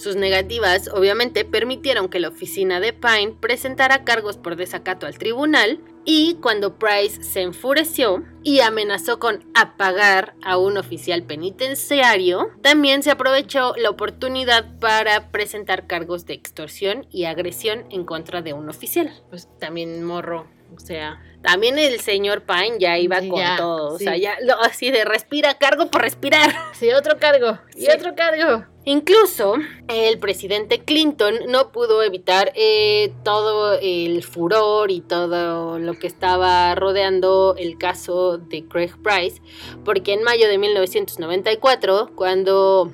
Sus 0.02 0.16
negativas, 0.16 0.88
obviamente, 0.88 1.44
permitieron 1.44 2.08
que 2.08 2.18
la 2.18 2.30
oficina 2.30 2.80
de 2.80 2.92
Pine 2.92 3.36
presentara 3.38 4.02
cargos 4.02 4.36
por 4.36 4.56
desacato 4.56 5.06
al 5.06 5.16
tribunal 5.16 5.78
y 6.04 6.38
cuando 6.42 6.76
Price 6.76 7.22
se 7.22 7.42
enfureció 7.42 8.24
y 8.42 8.58
amenazó 8.62 9.20
con 9.20 9.44
apagar 9.54 10.34
a 10.42 10.58
un 10.58 10.76
oficial 10.76 11.22
penitenciario, 11.22 12.50
también 12.62 13.04
se 13.04 13.12
aprovechó 13.12 13.74
la 13.76 13.90
oportunidad 13.90 14.76
para 14.80 15.30
presentar 15.30 15.86
cargos 15.86 16.26
de 16.26 16.34
extorsión 16.34 17.06
y 17.12 17.26
agresión 17.26 17.84
en 17.90 18.04
contra 18.04 18.42
de 18.42 18.54
un 18.54 18.68
oficial. 18.70 19.12
Pues 19.30 19.48
también 19.60 20.02
morro, 20.02 20.48
o 20.76 20.80
sea, 20.80 21.20
También 21.42 21.76
el 21.76 21.98
señor 21.98 22.42
Pine 22.44 22.76
ya 22.78 22.98
iba 22.98 23.18
con 23.18 23.36
ya, 23.40 23.56
todo, 23.56 23.94
o 23.94 23.98
sí. 23.98 24.04
sea, 24.04 24.16
ya 24.16 24.36
lo- 24.42 24.60
así 24.60 24.92
de 24.92 25.04
respira 25.04 25.54
cargo 25.58 25.90
por 25.90 26.00
respirar. 26.02 26.52
sí, 26.72 26.92
otro 26.92 27.18
cargo, 27.18 27.58
y 27.76 27.86
Sí. 27.86 27.88
otro 27.90 28.14
cargo. 28.14 28.64
Incluso 28.84 29.54
el 29.88 30.18
presidente 30.20 30.84
Clinton 30.84 31.34
no 31.48 31.72
pudo 31.72 32.02
evitar 32.04 32.52
eh, 32.54 33.12
todo 33.24 33.76
el 33.80 34.22
furor 34.22 34.92
y 34.92 35.00
todo 35.00 35.80
lo 35.80 35.94
que 35.94 36.06
estaba 36.06 36.74
rodeando 36.76 37.56
el 37.58 37.76
caso 37.76 38.38
de 38.38 38.64
Craig 38.68 38.92
Price, 39.02 39.42
porque 39.84 40.12
en 40.12 40.22
mayo 40.22 40.46
de 40.46 40.58
1994, 40.58 42.12
cuando 42.14 42.92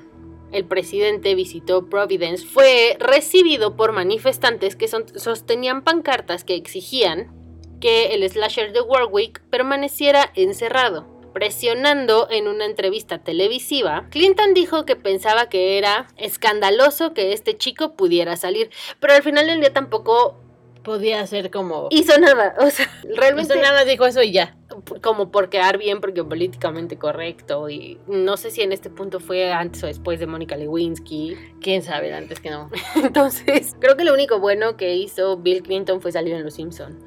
el 0.51 0.65
presidente 0.65 1.35
visitó 1.35 1.87
Providence, 1.87 2.45
fue 2.45 2.97
recibido 2.99 3.75
por 3.75 3.91
manifestantes 3.91 4.75
que 4.75 4.87
son- 4.87 5.05
sostenían 5.19 5.83
pancartas 5.83 6.43
que 6.43 6.55
exigían 6.55 7.31
que 7.79 8.13
el 8.13 8.29
slasher 8.29 8.73
de 8.73 8.81
Warwick 8.81 9.41
permaneciera 9.49 10.31
encerrado. 10.35 11.07
Presionando 11.33 12.27
en 12.31 12.47
una 12.47 12.65
entrevista 12.65 13.19
televisiva, 13.19 14.07
Clinton 14.09 14.53
dijo 14.53 14.85
que 14.85 14.95
pensaba 14.95 15.47
que 15.47 15.77
era 15.77 16.07
escandaloso 16.17 17.13
que 17.13 17.33
este 17.33 17.57
chico 17.57 17.93
pudiera 17.95 18.35
salir, 18.35 18.71
pero 18.99 19.13
al 19.13 19.23
final 19.23 19.47
del 19.47 19.59
día 19.59 19.71
tampoco 19.71 20.37
Podía 20.83 21.25
ser 21.27 21.51
como... 21.51 21.87
hizo 21.91 22.17
nada. 22.19 22.55
O 22.59 22.69
sea, 22.69 22.89
realmente 23.15 23.53
sea, 23.53 23.61
nada 23.61 23.85
dijo 23.85 24.05
eso 24.05 24.23
y 24.23 24.31
ya. 24.31 24.55
Como 25.01 25.31
por 25.31 25.49
quedar 25.49 25.77
bien, 25.77 26.01
porque 26.01 26.23
políticamente 26.23 26.97
correcto. 26.97 27.69
Y 27.69 27.99
no 28.07 28.37
sé 28.37 28.51
si 28.51 28.61
en 28.61 28.71
este 28.71 28.89
punto 28.89 29.19
fue 29.19 29.51
antes 29.51 29.83
o 29.83 29.87
después 29.87 30.19
de 30.19 30.27
Mónica 30.27 30.57
Lewinsky. 30.57 31.37
Quién 31.61 31.81
sabe, 31.81 32.13
antes 32.13 32.39
que 32.39 32.49
no. 32.49 32.69
Entonces, 32.95 33.75
creo 33.79 33.97
que 33.97 34.03
lo 34.03 34.13
único 34.13 34.39
bueno 34.39 34.77
que 34.77 34.95
hizo 34.95 35.37
Bill 35.37 35.63
Clinton 35.63 36.01
fue 36.01 36.11
salir 36.11 36.33
en 36.33 36.43
Los 36.43 36.55
Simpson. 36.55 36.99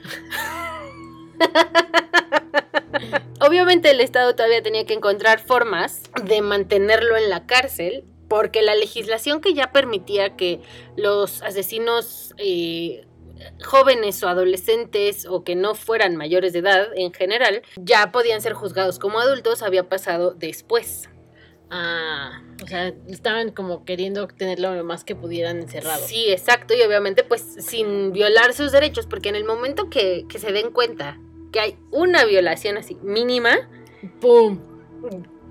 Obviamente 3.40 3.90
el 3.90 4.00
Estado 4.00 4.34
todavía 4.34 4.62
tenía 4.62 4.86
que 4.86 4.94
encontrar 4.94 5.40
formas 5.40 6.02
de 6.24 6.42
mantenerlo 6.42 7.16
en 7.16 7.28
la 7.28 7.46
cárcel 7.46 8.04
porque 8.28 8.62
la 8.62 8.74
legislación 8.74 9.40
que 9.40 9.52
ya 9.52 9.72
permitía 9.72 10.36
que 10.36 10.60
los 10.96 11.42
asesinos 11.42 12.34
eh, 12.38 13.04
jóvenes 13.64 14.22
o 14.22 14.28
adolescentes 14.28 15.26
o 15.26 15.44
que 15.44 15.54
no 15.54 15.74
fueran 15.74 16.16
mayores 16.16 16.52
de 16.52 16.60
edad 16.60 16.88
en 16.96 17.12
general 17.12 17.62
ya 17.76 18.12
podían 18.12 18.40
ser 18.42 18.52
juzgados 18.54 18.98
como 18.98 19.20
adultos 19.20 19.62
había 19.62 19.88
pasado 19.88 20.32
después. 20.32 21.08
Ah, 21.70 22.42
o 22.62 22.66
sea, 22.66 22.92
estaban 23.08 23.50
como 23.50 23.84
queriendo 23.86 24.26
tenerlo 24.28 24.74
lo 24.74 24.84
más 24.84 25.04
que 25.04 25.14
pudieran 25.16 25.58
encerrado. 25.60 26.04
Sí, 26.06 26.26
exacto, 26.28 26.74
y 26.74 26.82
obviamente 26.82 27.24
pues 27.24 27.40
sin 27.60 28.12
violar 28.12 28.52
sus 28.52 28.72
derechos, 28.72 29.06
porque 29.06 29.30
en 29.30 29.36
el 29.36 29.44
momento 29.44 29.88
que, 29.88 30.26
que 30.28 30.38
se 30.38 30.52
den 30.52 30.70
cuenta 30.70 31.18
que 31.50 31.60
hay 31.60 31.78
una 31.90 32.24
violación 32.26 32.76
así 32.76 32.96
mínima, 33.02 33.56
¡Pum! 34.20 34.58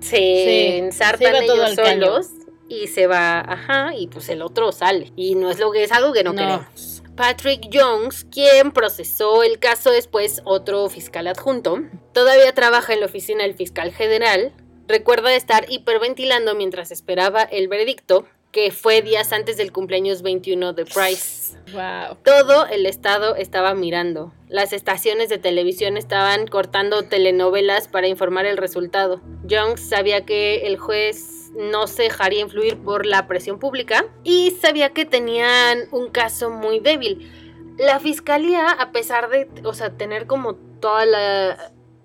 se 0.00 0.16
Sí, 0.16 0.78
ensartan 0.78 1.36
se 1.38 1.44
ellos 1.44 1.74
caño. 1.76 2.20
y 2.68 2.86
se 2.88 3.06
va, 3.06 3.40
ajá, 3.40 3.94
y 3.96 4.06
pues 4.08 4.28
el 4.28 4.42
otro 4.42 4.70
sale. 4.72 5.12
Y 5.16 5.34
no 5.34 5.50
es 5.50 5.58
lo 5.58 5.72
que 5.72 5.82
es 5.84 5.92
algo 5.92 6.12
que 6.12 6.22
no, 6.24 6.32
No. 6.32 6.38
queremos. 6.42 6.91
Patrick 7.16 7.68
Jones, 7.70 8.24
quien 8.30 8.72
procesó 8.72 9.42
el 9.42 9.58
caso 9.58 9.90
después, 9.90 10.40
otro 10.44 10.88
fiscal 10.88 11.26
adjunto, 11.26 11.82
todavía 12.14 12.54
trabaja 12.54 12.94
en 12.94 13.00
la 13.00 13.06
oficina 13.06 13.42
del 13.42 13.54
fiscal 13.54 13.92
general. 13.92 14.52
Recuerda 14.88 15.34
estar 15.34 15.66
hiperventilando 15.68 16.54
mientras 16.54 16.90
esperaba 16.90 17.42
el 17.42 17.68
veredicto, 17.68 18.26
que 18.52 18.70
fue 18.70 19.00
días 19.00 19.32
antes 19.32 19.56
del 19.56 19.72
cumpleaños 19.72 20.20
21 20.20 20.74
de 20.74 20.84
Price. 20.84 21.56
¡Wow! 21.72 22.18
Todo 22.22 22.66
el 22.66 22.84
estado 22.84 23.34
estaba 23.34 23.74
mirando. 23.74 24.32
Las 24.48 24.74
estaciones 24.74 25.30
de 25.30 25.38
televisión 25.38 25.96
estaban 25.96 26.46
cortando 26.46 27.02
telenovelas 27.02 27.88
para 27.88 28.08
informar 28.08 28.44
el 28.44 28.58
resultado. 28.58 29.22
Jones 29.48 29.80
sabía 29.80 30.26
que 30.26 30.66
el 30.66 30.76
juez 30.76 31.50
no 31.54 31.86
se 31.86 32.04
dejaría 32.04 32.40
influir 32.40 32.76
por 32.76 33.06
la 33.06 33.26
presión 33.26 33.58
pública 33.58 34.04
y 34.22 34.50
sabía 34.50 34.90
que 34.90 35.06
tenían 35.06 35.88
un 35.90 36.10
caso 36.10 36.50
muy 36.50 36.78
débil. 36.78 37.30
La 37.78 38.00
fiscalía, 38.00 38.68
a 38.70 38.92
pesar 38.92 39.30
de, 39.30 39.48
o 39.64 39.72
sea, 39.72 39.96
tener 39.96 40.26
como 40.26 40.56
todas 40.56 41.08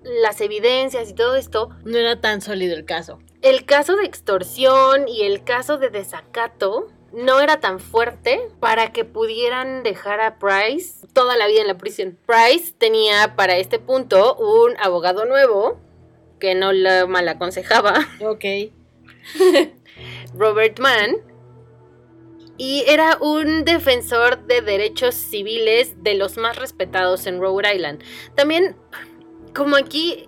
las 0.02 0.42
evidencias 0.42 1.10
y 1.10 1.14
todo 1.14 1.36
esto, 1.36 1.72
No 1.84 1.98
era 1.98 2.22
tan 2.22 2.42
sólido 2.42 2.74
el 2.76 2.86
caso. 2.86 3.20
El 3.42 3.66
caso 3.66 3.96
de 3.96 4.06
extorsión 4.06 5.08
y 5.08 5.24
el 5.24 5.44
caso 5.44 5.78
de 5.78 5.90
desacato 5.90 6.88
no 7.14 7.40
era 7.40 7.60
tan 7.60 7.80
fuerte 7.80 8.50
para 8.60 8.92
que 8.92 9.06
pudieran 9.06 9.84
dejar 9.84 10.20
a 10.20 10.38
Price 10.40 11.08
toda 11.14 11.38
la 11.38 11.48
vida 11.48 11.62
en 11.62 11.68
la 11.68 11.78
prisión. 11.78 12.18
Price 12.26 12.74
tenía 12.78 13.36
para 13.36 13.58
este 13.58 13.80
punto 13.80 14.36
un 14.36 14.78
abogado 14.78 15.26
nuevo 15.26 15.80
que 16.40 16.54
no 16.54 16.74
lo 16.74 17.08
mal 17.08 17.28
aconsejaba, 17.28 18.08
Ok. 18.22 18.46
Robert 20.36 20.80
Mann, 20.80 21.18
y 22.58 22.84
era 22.88 23.18
un 23.22 23.66
defensor 23.66 24.46
de 24.48 24.62
derechos 24.62 25.16
civiles 25.16 26.04
de 26.04 26.16
los 26.16 26.38
más 26.38 26.58
respetados 26.58 27.28
en 27.28 27.40
Rhode 27.40 27.76
Island. 27.76 28.04
También, 28.36 28.76
como 29.56 29.76
aquí 29.76 30.28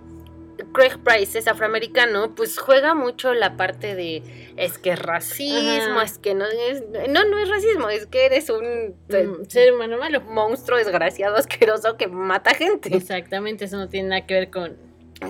Craig 0.72 0.98
Price 1.04 1.38
es 1.38 1.48
afroamericano, 1.48 2.34
pues 2.34 2.58
juega 2.58 2.94
mucho 2.94 3.34
la 3.34 3.56
parte 3.56 3.94
de 3.94 4.22
es 4.56 4.78
que 4.78 4.90
es 4.90 4.98
racismo, 4.98 5.96
Ajá. 5.96 6.04
es 6.04 6.18
que 6.18 6.34
no 6.34 6.44
es 6.46 6.82
no 7.08 7.24
no 7.24 7.38
es 7.38 7.48
racismo, 7.48 7.88
es 7.88 8.06
que 8.06 8.26
eres 8.26 8.50
un 8.50 8.64
eh, 9.08 9.24
Mm, 9.26 9.44
Ser 9.48 9.72
humano 9.74 9.98
malo. 9.98 10.20
monstruo 10.22 10.78
desgraciado 10.78 11.36
asqueroso 11.38 11.96
que 11.96 12.06
mata 12.08 12.54
gente. 12.54 12.94
Exactamente, 12.96 13.64
eso 13.66 13.76
no 13.76 13.88
tiene 13.88 14.08
nada 14.10 14.26
que 14.26 14.34
ver 14.34 14.50
con. 14.50 14.76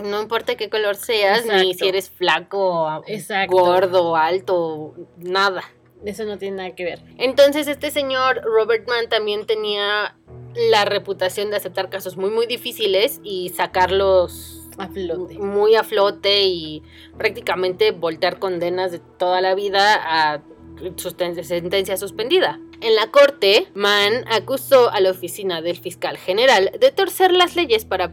No 0.05 0.22
importa 0.22 0.55
qué 0.55 0.70
color 0.70 0.94
seas, 0.94 1.44
ni 1.46 1.74
si 1.74 1.88
eres 1.88 2.11
flaco, 2.11 3.03
Exacto. 3.09 3.57
gordo, 3.57 4.14
alto, 4.16 4.94
nada. 5.16 5.64
Eso 6.05 6.24
no 6.24 6.38
tiene 6.38 6.57
nada 6.59 6.74
que 6.76 6.85
ver. 6.85 7.00
Entonces 7.18 7.66
este 7.66 7.90
señor 7.90 8.40
Robert 8.44 8.88
Mann 8.88 9.09
también 9.09 9.46
tenía 9.46 10.14
la 10.70 10.85
reputación 10.85 11.50
de 11.50 11.57
aceptar 11.57 11.90
casos 11.90 12.16
muy 12.16 12.31
muy 12.31 12.46
difíciles 12.46 13.20
y 13.22 13.50
sacarlos 13.50 14.60
A 14.78 14.88
flote. 14.88 15.38
muy 15.38 15.74
a 15.74 15.85
flote 15.85 16.44
y 16.44 16.83
prácticamente 17.18 17.90
voltear 17.92 18.38
condenas 18.38 18.92
de 18.92 18.98
toda 18.98 19.40
la 19.40 19.54
vida 19.54 20.00
a 20.02 20.42
sentencia 21.42 21.96
suspendida. 21.96 22.59
En 22.80 22.96
la 22.96 23.11
corte, 23.11 23.68
Mann 23.74 24.24
acusó 24.30 24.90
a 24.90 25.00
la 25.00 25.11
oficina 25.11 25.61
del 25.61 25.76
fiscal 25.78 26.16
general 26.16 26.70
de 26.80 26.90
torcer 26.90 27.33
las 27.33 27.54
leyes 27.54 27.85
para, 27.85 28.12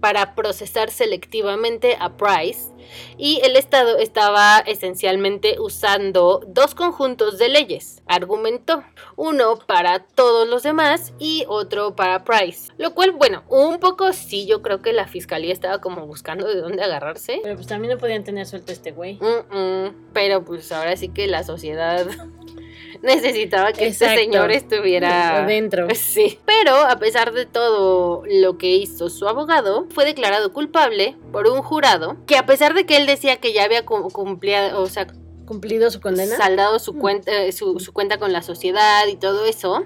para 0.00 0.34
procesar 0.34 0.90
selectivamente 0.90 1.96
a 1.98 2.16
Price 2.16 2.69
y 3.16 3.40
el 3.42 3.56
Estado 3.56 3.98
estaba 3.98 4.58
esencialmente 4.60 5.56
usando 5.58 6.42
dos 6.46 6.74
conjuntos 6.74 7.38
de 7.38 7.48
leyes, 7.48 8.02
argumentó, 8.06 8.84
uno 9.16 9.58
para 9.58 10.00
todos 10.00 10.48
los 10.48 10.62
demás 10.62 11.12
y 11.18 11.44
otro 11.48 11.94
para 11.96 12.24
Price. 12.24 12.72
Lo 12.78 12.94
cual, 12.94 13.12
bueno, 13.12 13.42
un 13.48 13.78
poco 13.78 14.12
sí, 14.12 14.46
yo 14.46 14.62
creo 14.62 14.82
que 14.82 14.92
la 14.92 15.06
fiscalía 15.06 15.52
estaba 15.52 15.80
como 15.80 16.06
buscando 16.06 16.46
de 16.48 16.56
dónde 16.56 16.82
agarrarse. 16.82 17.40
Pero 17.42 17.56
pues 17.56 17.66
también 17.66 17.94
no 17.94 17.98
podían 17.98 18.24
tener 18.24 18.46
suelto 18.46 18.72
este 18.72 18.92
güey. 18.92 19.18
Mm, 19.20 19.56
mm, 19.56 20.10
pero 20.12 20.44
pues 20.44 20.70
ahora 20.72 20.96
sí 20.96 21.08
que 21.08 21.26
la 21.26 21.44
sociedad 21.44 22.06
necesitaba 23.02 23.72
que 23.72 23.86
este 23.86 24.14
señor 24.14 24.50
estuviera 24.52 25.42
Adentro. 25.44 25.88
Sí, 25.94 26.38
pero 26.44 26.74
a 26.76 26.98
pesar 26.98 27.32
de 27.32 27.46
todo 27.46 28.22
lo 28.26 28.58
que 28.58 28.68
hizo 28.76 29.08
su 29.10 29.26
abogado, 29.28 29.86
fue 29.90 30.04
declarado 30.04 30.52
culpable 30.52 31.16
por 31.32 31.46
un 31.48 31.62
jurado 31.62 32.16
que 32.26 32.36
a 32.36 32.46
pesar 32.46 32.74
de 32.74 32.84
que 32.86 32.96
él 32.96 33.06
decía 33.06 33.36
que 33.36 33.52
ya 33.52 33.64
había 33.64 33.84
cu- 33.84 34.10
cumplido, 34.10 34.80
o 34.82 34.86
sea, 34.86 35.06
¿Cumplido 35.46 35.90
su 35.90 36.00
condena? 36.00 36.36
saldado 36.36 36.78
su 36.78 36.94
Mm. 36.94 36.98
cuenta, 37.00 37.32
eh, 37.32 37.52
su, 37.52 37.80
su 37.80 37.92
cuenta 37.92 38.18
con 38.18 38.32
la 38.32 38.42
sociedad 38.42 39.06
y 39.08 39.16
todo 39.16 39.46
eso, 39.46 39.84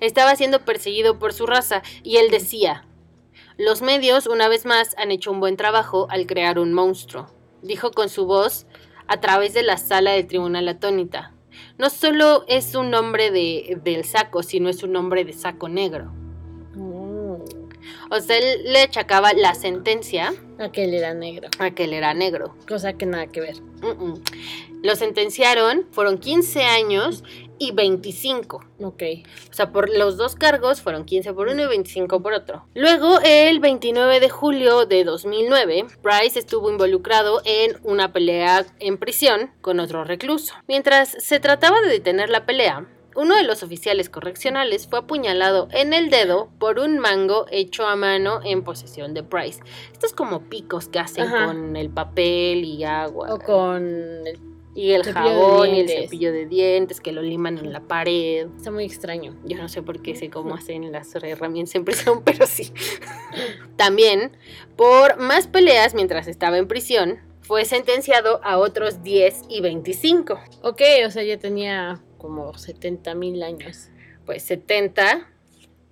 estaba 0.00 0.36
siendo 0.36 0.64
perseguido 0.64 1.18
por 1.18 1.32
su 1.32 1.46
raza 1.46 1.82
y 2.02 2.18
él 2.18 2.30
decía, 2.30 2.86
los 3.56 3.82
medios 3.82 4.26
una 4.26 4.48
vez 4.48 4.66
más 4.66 4.94
han 4.98 5.10
hecho 5.10 5.30
un 5.32 5.40
buen 5.40 5.56
trabajo 5.56 6.06
al 6.10 6.26
crear 6.26 6.58
un 6.58 6.72
monstruo, 6.72 7.26
dijo 7.62 7.90
con 7.90 8.08
su 8.08 8.26
voz 8.26 8.66
a 9.08 9.20
través 9.20 9.52
de 9.54 9.62
la 9.62 9.76
sala 9.78 10.12
del 10.12 10.26
tribunal 10.26 10.68
atónita. 10.68 11.32
No 11.78 11.90
solo 11.90 12.44
es 12.48 12.74
un 12.74 12.94
hombre 12.94 13.30
de, 13.30 13.78
del 13.82 14.04
saco, 14.04 14.42
sino 14.42 14.68
es 14.68 14.82
un 14.82 14.96
hombre 14.96 15.24
de 15.24 15.32
saco 15.32 15.68
negro. 15.68 16.12
Oh. 16.78 17.44
O 18.10 18.20
sea, 18.20 18.38
él 18.38 18.64
le 18.64 18.82
achacaba 18.82 19.32
la 19.32 19.54
sentencia 19.54 20.32
Aquel 20.58 20.94
era 20.94 21.14
negro. 21.14 21.48
Aquel 21.58 21.92
era 21.92 22.14
negro. 22.14 22.54
Cosa 22.68 22.92
que 22.92 23.06
nada 23.06 23.26
que 23.26 23.40
ver. 23.40 23.56
Mm, 23.82 24.04
mm. 24.04 24.22
Lo 24.82 24.94
sentenciaron, 24.94 25.86
fueron 25.90 26.18
15 26.18 26.62
años 26.62 27.24
y 27.58 27.72
25. 27.72 28.64
Ok. 28.80 29.02
O 29.50 29.52
sea, 29.52 29.72
por 29.72 29.88
los 29.88 30.16
dos 30.16 30.34
cargos 30.34 30.80
fueron 30.80 31.04
15 31.04 31.32
por 31.32 31.48
uno 31.48 31.62
y 31.62 31.66
25 31.66 32.22
por 32.22 32.32
otro. 32.32 32.66
Luego, 32.74 33.18
el 33.24 33.60
29 33.60 34.20
de 34.20 34.28
julio 34.28 34.86
de 34.86 35.04
2009, 35.04 35.86
Price 36.02 36.38
estuvo 36.38 36.70
involucrado 36.70 37.42
en 37.44 37.78
una 37.82 38.12
pelea 38.12 38.66
en 38.80 38.98
prisión 38.98 39.52
con 39.60 39.80
otro 39.80 40.04
recluso. 40.04 40.54
Mientras 40.68 41.10
se 41.18 41.40
trataba 41.40 41.80
de 41.80 41.88
detener 41.88 42.30
la 42.30 42.46
pelea, 42.46 42.86
uno 43.16 43.36
de 43.36 43.44
los 43.44 43.62
oficiales 43.62 44.08
correccionales 44.10 44.88
fue 44.88 45.00
apuñalado 45.00 45.68
en 45.70 45.92
el 45.92 46.10
dedo 46.10 46.48
por 46.58 46.78
un 46.80 46.98
mango 46.98 47.46
hecho 47.50 47.86
a 47.86 47.94
mano 47.96 48.40
en 48.44 48.64
posesión 48.64 49.14
de 49.14 49.22
Price. 49.22 49.62
Estos 49.92 50.12
como 50.12 50.48
picos 50.48 50.88
que 50.88 50.98
hacen 50.98 51.24
Ajá. 51.24 51.46
con 51.46 51.76
el 51.76 51.90
papel 51.90 52.64
y 52.64 52.84
agua. 52.84 53.32
O 53.32 53.38
con 53.38 54.26
el... 54.26 54.53
y 54.74 54.90
el 54.90 55.04
cepillo 55.04 55.24
jabón 55.24 55.74
y 55.74 55.80
el 55.80 55.88
cepillo 55.88 56.32
de 56.32 56.46
dientes 56.46 57.00
que 57.00 57.12
lo 57.12 57.22
liman 57.22 57.58
en 57.58 57.72
la 57.72 57.80
pared. 57.80 58.48
Está 58.56 58.70
muy 58.70 58.84
extraño. 58.84 59.36
Yo 59.44 59.56
no 59.56 59.68
sé 59.68 59.82
por 59.82 60.02
qué 60.02 60.16
sé 60.16 60.30
cómo 60.30 60.54
hacen 60.56 60.90
las 60.90 61.14
herramientas 61.14 61.74
en 61.74 61.84
prisión, 61.84 62.22
pero 62.24 62.46
sí. 62.46 62.72
También, 63.76 64.36
por 64.76 65.18
más 65.18 65.46
peleas 65.46 65.94
mientras 65.94 66.26
estaba 66.26 66.58
en 66.58 66.66
prisión, 66.66 67.20
fue 67.42 67.64
sentenciado 67.64 68.40
a 68.42 68.58
otros 68.58 69.02
10 69.02 69.42
y 69.48 69.60
25. 69.60 70.40
Ok, 70.62 70.80
o 71.06 71.10
sea, 71.10 71.22
ya 71.22 71.38
tenía 71.38 72.02
como 72.18 72.56
70 72.56 73.14
mil 73.14 73.42
años. 73.42 73.90
Pues 74.24 74.42
70 74.44 75.30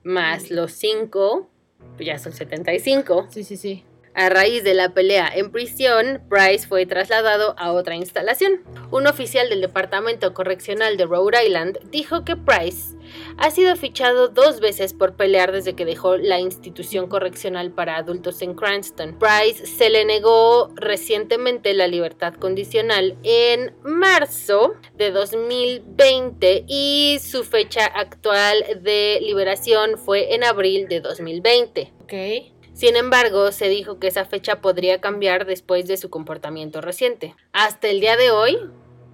más 0.03 0.51
los 0.51 0.73
5, 0.73 1.49
pues 1.97 2.07
ya 2.07 2.19
son 2.19 2.33
75. 2.33 3.27
Sí, 3.31 3.45
sí, 3.45 3.57
sí. 3.57 3.85
A 4.15 4.29
raíz 4.29 4.63
de 4.63 4.75
la 4.75 4.93
pelea 4.93 5.31
en 5.35 5.51
prisión, 5.51 6.23
Price 6.29 6.67
fue 6.67 6.85
trasladado 6.85 7.55
a 7.59 7.73
otra 7.73 7.97
instalación. 7.97 8.63
Un 8.91 9.07
oficial 9.07 9.49
del 9.49 9.63
Departamento 9.63 10.35
Correccional 10.35 10.99
de 10.99 11.07
Rhode 11.07 11.47
Island 11.47 11.79
dijo 11.91 12.23
que 12.25 12.37
Price 12.37 12.95
ha 13.39 13.51
sido 13.51 13.75
fichado 13.77 14.29
dos 14.29 14.61
veces 14.61 14.93
por 14.93 15.17
pelear 15.17 15.51
desde 15.51 15.75
que 15.75 15.87
dejó 15.87 16.19
la 16.19 16.41
institución 16.41 17.09
correccional 17.09 17.71
para 17.71 17.97
adultos 17.97 18.43
en 18.43 18.55
Cranston. 18.55 19.19
Price 19.19 19.67
se 19.67 19.89
le 19.89 20.05
negó 20.05 20.71
recientemente 20.75 21.73
la 21.73 21.87
libertad 21.87 22.35
condicional 22.35 23.17
en 23.23 23.75
marzo 23.83 24.75
de 24.95 25.11
2020 25.11 26.65
y 26.69 27.19
su 27.23 27.45
fecha 27.45 27.87
actual 27.87 28.83
de 28.83 29.21
liberación 29.23 29.97
fue 29.97 30.35
en 30.35 30.45
abril 30.45 30.87
de 30.89 31.01
2020. 31.01 31.93
Ok. 32.03 32.52
Sin 32.75 32.97
embargo, 32.97 33.53
se 33.53 33.69
dijo 33.69 33.99
que 33.99 34.09
esa 34.09 34.25
fecha 34.25 34.61
podría 34.61 35.01
cambiar 35.01 35.45
después 35.47 35.87
de 35.87 35.97
su 35.97 36.11
comportamiento 36.11 36.81
reciente. 36.81 37.35
Hasta 37.53 37.89
el 37.89 38.01
día 38.01 38.17
de 38.17 38.31
hoy, 38.31 38.59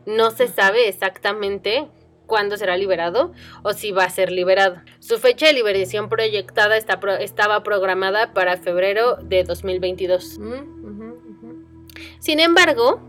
no 0.07 0.31
se 0.31 0.49
sabe 0.49 0.89
exactamente 0.89 1.89
cuándo 2.27 2.57
será 2.57 2.77
liberado 2.77 3.33
o 3.63 3.73
si 3.73 3.91
va 3.91 4.05
a 4.05 4.11
ser 4.11 4.31
liberado. 4.31 4.77
Su 5.01 5.19
fecha 5.19 5.47
de 5.47 5.55
liberación 5.55 6.09
proyectada 6.09 6.77
está 6.77 7.01
pro- 7.01 7.17
estaba 7.17 7.63
programada 7.63 8.33
para 8.35 8.59
febrero 8.59 9.17
de 9.17 9.45
2022. 9.45 10.39
Mm, 10.39 10.45
ujú, 10.53 11.05
ujú. 11.31 11.65
Sin 12.21 12.39
embargo, 12.41 13.01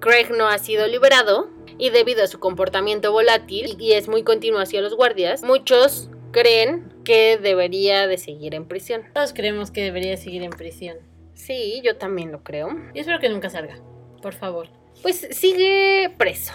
Craig 0.00 0.30
no 0.30 0.48
ha 0.48 0.58
sido 0.58 0.86
liberado 0.86 1.50
y 1.78 1.90
debido 1.90 2.22
a 2.22 2.26
su 2.26 2.38
comportamiento 2.38 3.12
volátil 3.12 3.76
y 3.78 3.92
es 3.92 4.08
muy 4.08 4.22
continuo 4.22 4.60
hacia 4.60 4.80
los 4.82 4.94
guardias, 4.94 5.42
muchos 5.42 6.08
creen 6.30 6.89
que 7.04 7.38
debería 7.38 8.06
de 8.06 8.18
seguir 8.18 8.54
en 8.54 8.66
prisión. 8.66 9.02
Todos 9.14 9.32
creemos 9.32 9.70
que 9.70 9.82
debería 9.82 10.16
seguir 10.16 10.42
en 10.42 10.50
prisión. 10.50 10.96
Sí, 11.34 11.80
yo 11.84 11.96
también 11.96 12.32
lo 12.32 12.42
creo. 12.42 12.68
Yo 12.94 13.00
espero 13.00 13.18
que 13.20 13.28
nunca 13.28 13.48
salga. 13.50 13.78
Por 14.22 14.34
favor. 14.34 14.68
Pues 15.02 15.26
sigue 15.32 16.12
preso. 16.18 16.52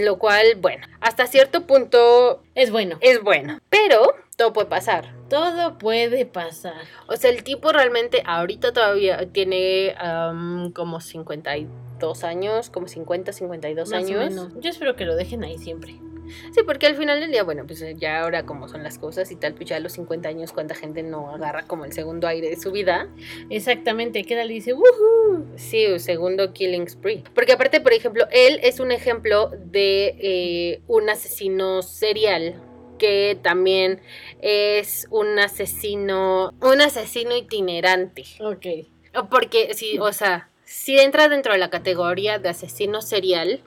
Lo 0.00 0.18
cual, 0.18 0.54
bueno, 0.58 0.86
hasta 1.00 1.26
cierto 1.26 1.66
punto 1.66 2.42
Es 2.54 2.70
bueno. 2.70 2.96
es 3.02 3.22
bueno. 3.22 3.58
Pero 3.68 4.14
todo 4.36 4.52
puede 4.52 4.68
pasar. 4.68 5.12
Todo 5.28 5.76
puede 5.76 6.24
pasar. 6.24 6.84
O 7.08 7.16
sea, 7.16 7.30
el 7.30 7.42
tipo 7.42 7.72
realmente 7.72 8.22
ahorita 8.24 8.72
todavía 8.72 9.30
tiene 9.32 9.94
am, 9.98 10.72
como 10.72 11.00
52 11.00 12.24
años, 12.24 12.70
como 12.70 12.88
50, 12.88 13.32
52 13.32 13.90
Más 13.90 14.02
o 14.02 14.06
años. 14.06 14.18
menos. 14.30 14.48
Yo 14.60 14.70
espero 14.70 14.96
que 14.96 15.04
lo 15.04 15.14
dejen 15.16 15.44
ahí 15.44 15.58
siempre. 15.58 15.96
Sí, 16.52 16.62
porque 16.64 16.86
al 16.86 16.96
final 16.96 17.20
del 17.20 17.30
día, 17.30 17.42
bueno, 17.42 17.66
pues 17.66 17.82
eh, 17.82 17.94
ya 17.98 18.22
ahora 18.22 18.44
como 18.44 18.68
son 18.68 18.82
las 18.82 18.98
cosas 18.98 19.30
y 19.30 19.36
tal, 19.36 19.54
pues 19.54 19.68
ya 19.68 19.76
a 19.76 19.80
los 19.80 19.92
50 19.92 20.28
años 20.28 20.52
cuánta 20.52 20.74
gente 20.74 21.02
no 21.02 21.30
agarra 21.30 21.62
como 21.66 21.84
el 21.84 21.92
segundo 21.92 22.26
aire 22.26 22.48
de 22.50 22.56
su 22.56 22.72
vida. 22.72 23.08
Exactamente. 23.50 24.24
Queda 24.24 24.44
y 24.44 24.48
dice, 24.48 24.72
¡Woohoo! 24.72 25.46
Sí, 25.56 25.86
un 25.86 26.00
segundo 26.00 26.52
killing 26.52 26.88
spree. 26.88 27.24
Porque 27.34 27.52
aparte, 27.52 27.80
por 27.80 27.92
ejemplo, 27.92 28.26
él 28.30 28.60
es 28.62 28.80
un 28.80 28.92
ejemplo 28.92 29.50
de 29.64 30.16
eh, 30.18 30.82
un 30.88 31.08
asesino 31.08 31.82
serial 31.82 32.60
que 32.98 33.36
también 33.42 34.00
es 34.40 35.08
un 35.10 35.38
asesino, 35.38 36.52
un 36.60 36.80
asesino 36.80 37.36
itinerante. 37.36 38.24
Ok. 38.40 38.66
Porque, 39.28 39.74
sí, 39.74 39.98
o 39.98 40.12
sea, 40.12 40.50
sí 40.64 40.98
entra 40.98 41.28
dentro 41.28 41.52
de 41.52 41.58
la 41.58 41.68
categoría 41.68 42.38
de 42.38 42.48
asesino 42.48 43.02
serial 43.02 43.60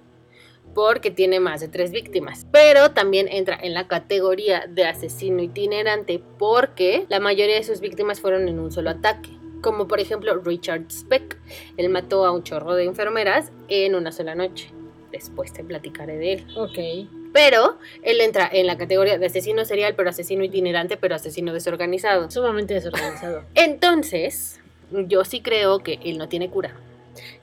porque 0.75 1.09
tiene 1.09 1.39
más 1.39 1.61
de 1.61 1.69
tres 1.69 1.91
víctimas. 1.91 2.45
Pero 2.51 2.91
también 2.91 3.27
entra 3.29 3.57
en 3.59 3.73
la 3.73 3.87
categoría 3.87 4.65
de 4.69 4.85
asesino 4.85 5.41
itinerante 5.41 6.21
porque 6.37 7.05
la 7.09 7.19
mayoría 7.19 7.55
de 7.55 7.63
sus 7.63 7.79
víctimas 7.79 8.19
fueron 8.19 8.47
en 8.47 8.59
un 8.59 8.71
solo 8.71 8.91
ataque. 8.91 9.31
Como 9.61 9.87
por 9.87 9.99
ejemplo 9.99 10.35
Richard 10.35 10.91
Speck. 10.91 11.37
Él 11.77 11.89
mató 11.89 12.25
a 12.25 12.31
un 12.31 12.43
chorro 12.43 12.75
de 12.75 12.83
enfermeras 12.83 13.51
en 13.69 13.95
una 13.95 14.11
sola 14.11 14.35
noche. 14.35 14.69
Después 15.11 15.53
te 15.53 15.63
platicaré 15.63 16.17
de 16.17 16.33
él. 16.33 16.47
Ok. 16.55 17.09
Pero 17.33 17.77
él 18.03 18.19
entra 18.21 18.49
en 18.51 18.67
la 18.67 18.77
categoría 18.77 19.17
de 19.17 19.25
asesino 19.25 19.65
serial, 19.65 19.95
pero 19.95 20.09
asesino 20.09 20.43
itinerante, 20.43 20.97
pero 20.97 21.15
asesino 21.15 21.53
desorganizado. 21.53 22.29
Sumamente 22.29 22.73
desorganizado. 22.73 23.43
Entonces, 23.55 24.59
yo 24.91 25.23
sí 25.23 25.41
creo 25.41 25.79
que 25.79 25.99
él 26.03 26.17
no 26.17 26.27
tiene 26.27 26.49
cura. 26.49 26.75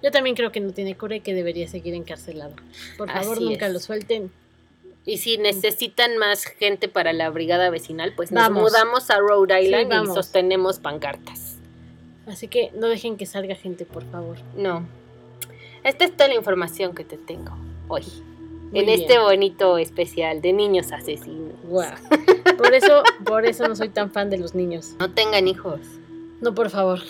Yo 0.02 0.10
también 0.10 0.36
creo 0.36 0.52
que 0.52 0.60
no 0.60 0.72
tiene 0.72 0.96
cura 0.96 1.16
y 1.16 1.20
que 1.20 1.34
debería 1.34 1.66
seguir 1.68 1.94
encarcelado. 1.94 2.54
Por 2.98 3.10
favor, 3.10 3.36
Así 3.36 3.44
nunca 3.44 3.66
es. 3.66 3.72
lo 3.72 3.80
suelten. 3.80 4.30
Y 5.04 5.18
si 5.18 5.36
necesitan 5.38 6.16
más 6.18 6.44
gente 6.44 6.88
para 6.88 7.12
la 7.12 7.28
brigada 7.30 7.70
vecinal, 7.70 8.12
pues 8.14 8.30
nos 8.30 8.42
Vamos. 8.44 8.62
mudamos 8.70 9.10
a 9.10 9.18
Rhode 9.18 9.60
Island 9.62 9.92
y 10.04 10.06
sostenemos 10.14 10.78
pancartas. 10.78 11.56
Así 12.26 12.46
que 12.46 12.70
no 12.74 12.86
dejen 12.88 13.16
que 13.16 13.26
salga 13.26 13.56
gente, 13.56 13.84
por 13.84 14.04
favor. 14.10 14.36
No. 14.56 14.86
Esta 15.82 16.04
es 16.04 16.12
toda 16.12 16.28
la 16.28 16.34
información 16.34 16.94
que 16.94 17.02
te 17.04 17.16
tengo 17.16 17.52
hoy. 17.88 18.04
Muy 18.70 18.80
en 18.80 18.86
bien. 18.86 19.00
este 19.00 19.18
bonito 19.18 19.76
especial 19.76 20.40
de 20.40 20.52
niños 20.52 20.92
asesinos. 20.92 21.54
Guau. 21.64 21.90
Por 22.56 22.72
eso, 22.72 23.02
por 23.24 23.44
eso 23.44 23.66
no 23.66 23.74
soy 23.74 23.88
tan 23.88 24.10
fan 24.12 24.30
de 24.30 24.38
los 24.38 24.54
niños. 24.54 24.94
No 25.00 25.10
tengan 25.10 25.48
hijos. 25.48 25.80
No, 26.40 26.54
por 26.54 26.70
favor. 26.70 27.00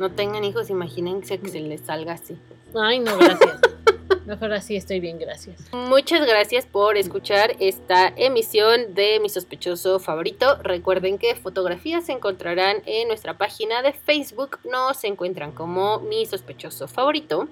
No 0.00 0.10
tengan 0.10 0.44
hijos, 0.44 0.70
imagínense 0.70 1.38
que 1.38 1.50
se 1.50 1.60
les 1.60 1.82
salga 1.82 2.14
así. 2.14 2.34
Ay, 2.74 3.00
no, 3.00 3.18
gracias. 3.18 3.60
Mejor 4.26 4.54
así 4.54 4.74
estoy 4.74 4.98
bien, 4.98 5.18
gracias. 5.18 5.60
Muchas 5.74 6.26
gracias 6.26 6.64
por 6.64 6.96
escuchar 6.96 7.54
esta 7.60 8.10
emisión 8.16 8.94
de 8.94 9.20
Mi 9.20 9.28
Sospechoso 9.28 10.00
Favorito. 10.00 10.56
Recuerden 10.62 11.18
que 11.18 11.34
fotografías 11.34 12.06
se 12.06 12.12
encontrarán 12.12 12.78
en 12.86 13.08
nuestra 13.08 13.36
página 13.36 13.82
de 13.82 13.92
Facebook. 13.92 14.58
Nos 14.64 15.04
encuentran 15.04 15.52
como 15.52 16.00
Mi 16.00 16.24
Sospechoso 16.24 16.88
Favorito. 16.88 17.48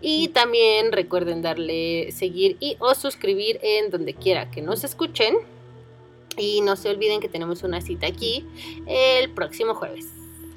Y 0.00 0.28
también 0.28 0.90
recuerden 0.90 1.40
darle 1.40 2.10
seguir 2.10 2.56
y 2.58 2.76
o 2.80 2.96
suscribir 2.96 3.60
en 3.62 3.90
donde 3.90 4.14
quiera 4.14 4.50
que 4.50 4.60
nos 4.60 4.82
escuchen. 4.82 5.36
Y 6.36 6.62
no 6.62 6.74
se 6.74 6.90
olviden 6.90 7.20
que 7.20 7.28
tenemos 7.28 7.62
una 7.62 7.80
cita 7.80 8.08
aquí 8.08 8.44
el 8.88 9.30
próximo 9.30 9.76
jueves. 9.76 10.15